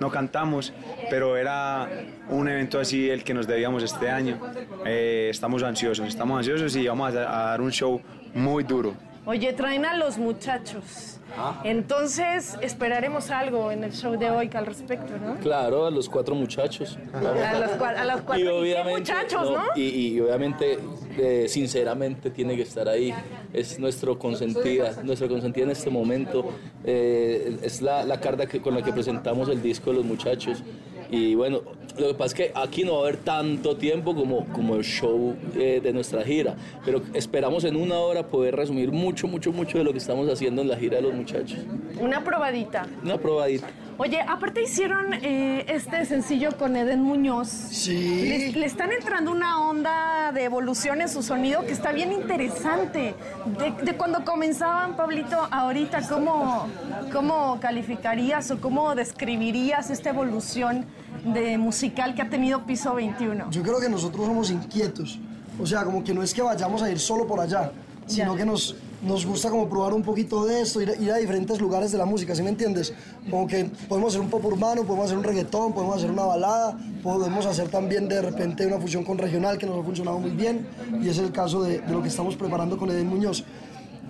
[0.00, 0.74] no cantamos,
[1.08, 1.88] pero era
[2.28, 4.38] un evento así el que nos debíamos este año.
[4.84, 8.02] Eh, estamos ansiosos, estamos ansiosos y vamos a, a dar un show
[8.34, 8.92] muy duro.
[9.24, 11.12] Oye, traen a los muchachos.
[11.38, 11.60] Ah.
[11.64, 15.34] Entonces, esperaremos algo en el show de hoy al respecto, ¿no?
[15.36, 16.96] Claro, a los cuatro muchachos.
[17.10, 17.44] claro.
[17.44, 18.36] A los, cua- a los cuatro.
[18.38, 19.62] Y ¿Y qué obviamente, muchachos, ¿no?
[19.74, 19.82] Y,
[20.14, 20.78] y obviamente,
[21.18, 23.12] eh, sinceramente, tiene que estar ahí.
[23.52, 26.46] Es nuestro consentida, nuestra consentida en este momento.
[26.84, 30.62] Eh, es la, la carta que, con la que presentamos el disco de los muchachos.
[31.10, 31.62] Y bueno,
[31.98, 34.82] lo que pasa es que aquí no va a haber tanto tiempo como, como el
[34.84, 39.78] show eh, de nuestra gira, pero esperamos en una hora poder resumir mucho, mucho, mucho
[39.78, 41.60] de lo que estamos haciendo en la gira de los muchachos.
[42.00, 42.86] Una probadita.
[43.02, 43.68] Una probadita.
[43.98, 47.48] Oye, aparte hicieron eh, este sencillo con Eden Muñoz.
[47.48, 48.26] Sí.
[48.28, 53.14] Le, le están entrando una onda de evolución en su sonido que está bien interesante.
[53.58, 56.66] De, de cuando comenzaban, Pablito, ahorita, ¿cómo,
[57.10, 60.84] ¿cómo calificarías o cómo describirías esta evolución
[61.24, 63.50] de musical que ha tenido Piso 21?
[63.50, 65.18] Yo creo que nosotros somos inquietos.
[65.58, 67.72] O sea, como que no es que vayamos a ir solo por allá,
[68.06, 68.38] sino Ya.
[68.40, 71.92] que nos, nos gusta como probar un poquito de esto, ir, ir a diferentes lugares
[71.92, 72.92] de la música, ¿sí me entiendes?
[73.30, 76.78] Como que podemos hacer un pop urbano, podemos hacer un reggaetón, podemos hacer una balada,
[77.02, 80.66] podemos hacer también de repente una fusión con regional que nos ha funcionado muy bien
[81.02, 83.44] y es el caso de, lo que estamos preparando con Eden Muñoz.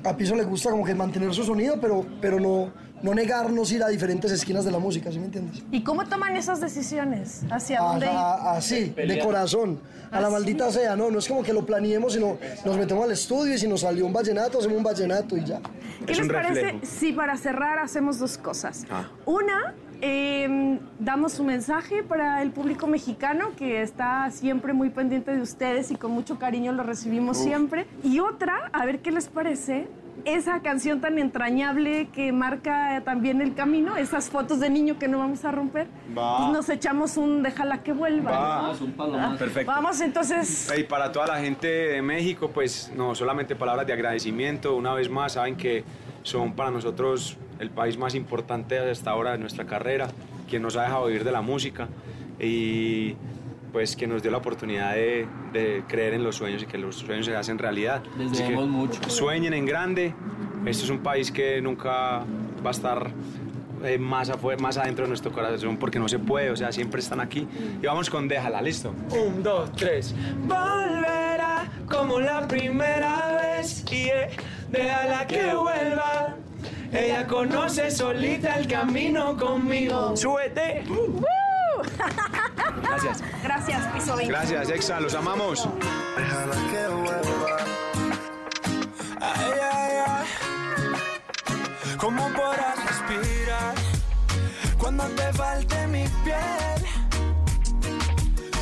[0.04, 2.70] A Piso le gusta como que mantener su sonido, pero, pero no,
[3.02, 5.62] no negarnos ir a diferentes esquinas de la música, ¿sí me entiendes?
[5.70, 7.42] ¿Y cómo toman esas decisiones?
[7.50, 8.12] ¿Hacia dónde ir?
[8.12, 9.78] Ajá, así, de corazón,
[10.10, 10.32] a la Así.
[10.34, 11.10] maldita sea, ¿no?
[11.10, 14.06] No es como que lo planeemos, sino nos metemos al estudio y si nos salió
[14.06, 15.60] un vallenato, hacemos un vallenato y ya.
[16.06, 18.84] ¿Qué les parece si para cerrar hacemos dos cosas?
[18.90, 19.08] Ah.
[19.24, 25.40] Una, eh, damos un mensaje para el público mexicano que está siempre muy pendiente de
[25.40, 27.44] ustedes y con mucho cariño lo recibimos Uf.
[27.44, 27.86] siempre.
[28.02, 29.88] Y otra, a ver qué les parece.
[30.26, 35.20] Esa canción tan entrañable que marca también el camino, esas fotos de niño que no
[35.20, 35.86] vamos a romper.
[36.18, 36.38] Va.
[36.38, 38.32] Pues nos echamos un déjala que vuelva.
[38.32, 38.72] Va.
[38.98, 39.18] ¿no?
[39.18, 39.70] Ah, Perfecto.
[39.70, 40.72] Vamos entonces.
[40.76, 45.08] Y para toda la gente de México, pues no solamente palabras de agradecimiento, una vez
[45.08, 45.84] más saben que
[46.24, 50.08] son para nosotros el país más importante hasta ahora de nuestra carrera,
[50.48, 51.88] quien nos ha dejado vivir de la música
[52.40, 53.14] y
[53.72, 56.96] pues que nos dio la oportunidad de, de creer en los sueños y que los
[56.96, 58.02] sueños se hacen realidad.
[58.18, 59.00] Les Así que mucho.
[59.08, 60.14] Sueñen en grande,
[60.64, 62.24] esto es un país que nunca
[62.64, 63.10] va a estar
[63.84, 67.00] eh, más, afuera, más adentro de nuestro corazón porque no se puede, o sea, siempre
[67.00, 67.46] están aquí.
[67.82, 68.94] Y vamos con Déjala, ¿listo?
[69.10, 70.14] Un, dos, tres.
[70.40, 74.30] Volverá como la primera vez y eh,
[74.70, 76.36] déjala que vuelva.
[76.92, 80.16] Ella conoce solita el camino conmigo.
[80.16, 80.84] Súbete.
[83.02, 83.22] Gracias.
[83.42, 84.32] Gracias, Piso 20.
[84.32, 85.68] Gracias, Exa, los amamos.
[89.20, 90.26] Ay, ay, ay.
[91.98, 93.74] ¿Cómo podrás respirar
[94.78, 96.80] cuando cuando te falte mi piel.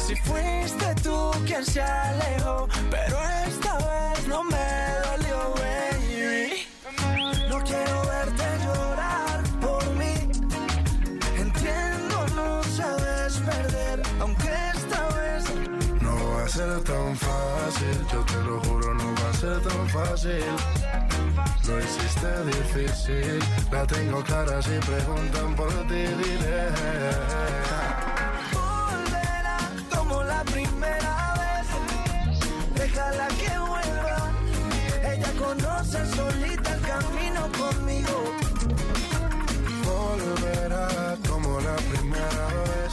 [0.06, 3.18] Si fuiste tú quien se alejó, pero
[19.44, 20.44] ser tan fácil.
[21.68, 23.38] Lo hiciste difícil,
[23.70, 26.62] la tengo clara si preguntan por ti, diré.
[28.56, 29.58] volverá
[29.94, 31.66] como la primera vez.
[32.80, 34.20] Déjala que vuelva.
[35.12, 38.16] Ella conoce solita el camino conmigo.
[39.90, 42.92] Volverá como la primera vez.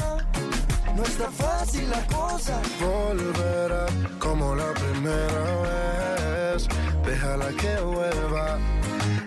[0.95, 2.59] no está fácil la cosa.
[2.79, 3.85] Volverá
[4.19, 6.67] como la primera vez.
[7.05, 8.57] Déjala que vuelva.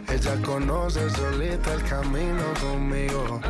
[0.08, 3.40] Ella conoce solita el camino conmigo.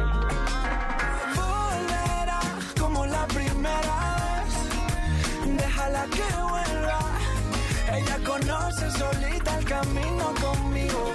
[1.36, 2.40] volverá
[2.78, 5.56] como la primera vez.
[5.56, 6.98] Déjala que vuelva.
[7.96, 11.14] Ella conoce solita el camino conmigo.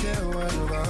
[0.00, 0.84] Que vuelva.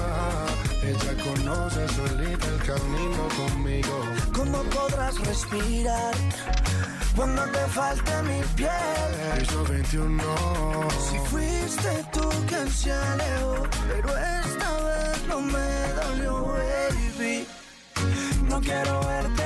[0.82, 3.94] Ella conoce solita el camino conmigo.
[4.32, 6.14] ¿Cómo podrás respirar
[7.16, 9.10] cuando te falte mi piel?
[9.38, 10.22] Piso 21.
[11.08, 15.68] Si fuiste tú quien se alejó, pero esta vez no me
[16.00, 17.46] dolió, baby.
[18.48, 19.45] No quiero verte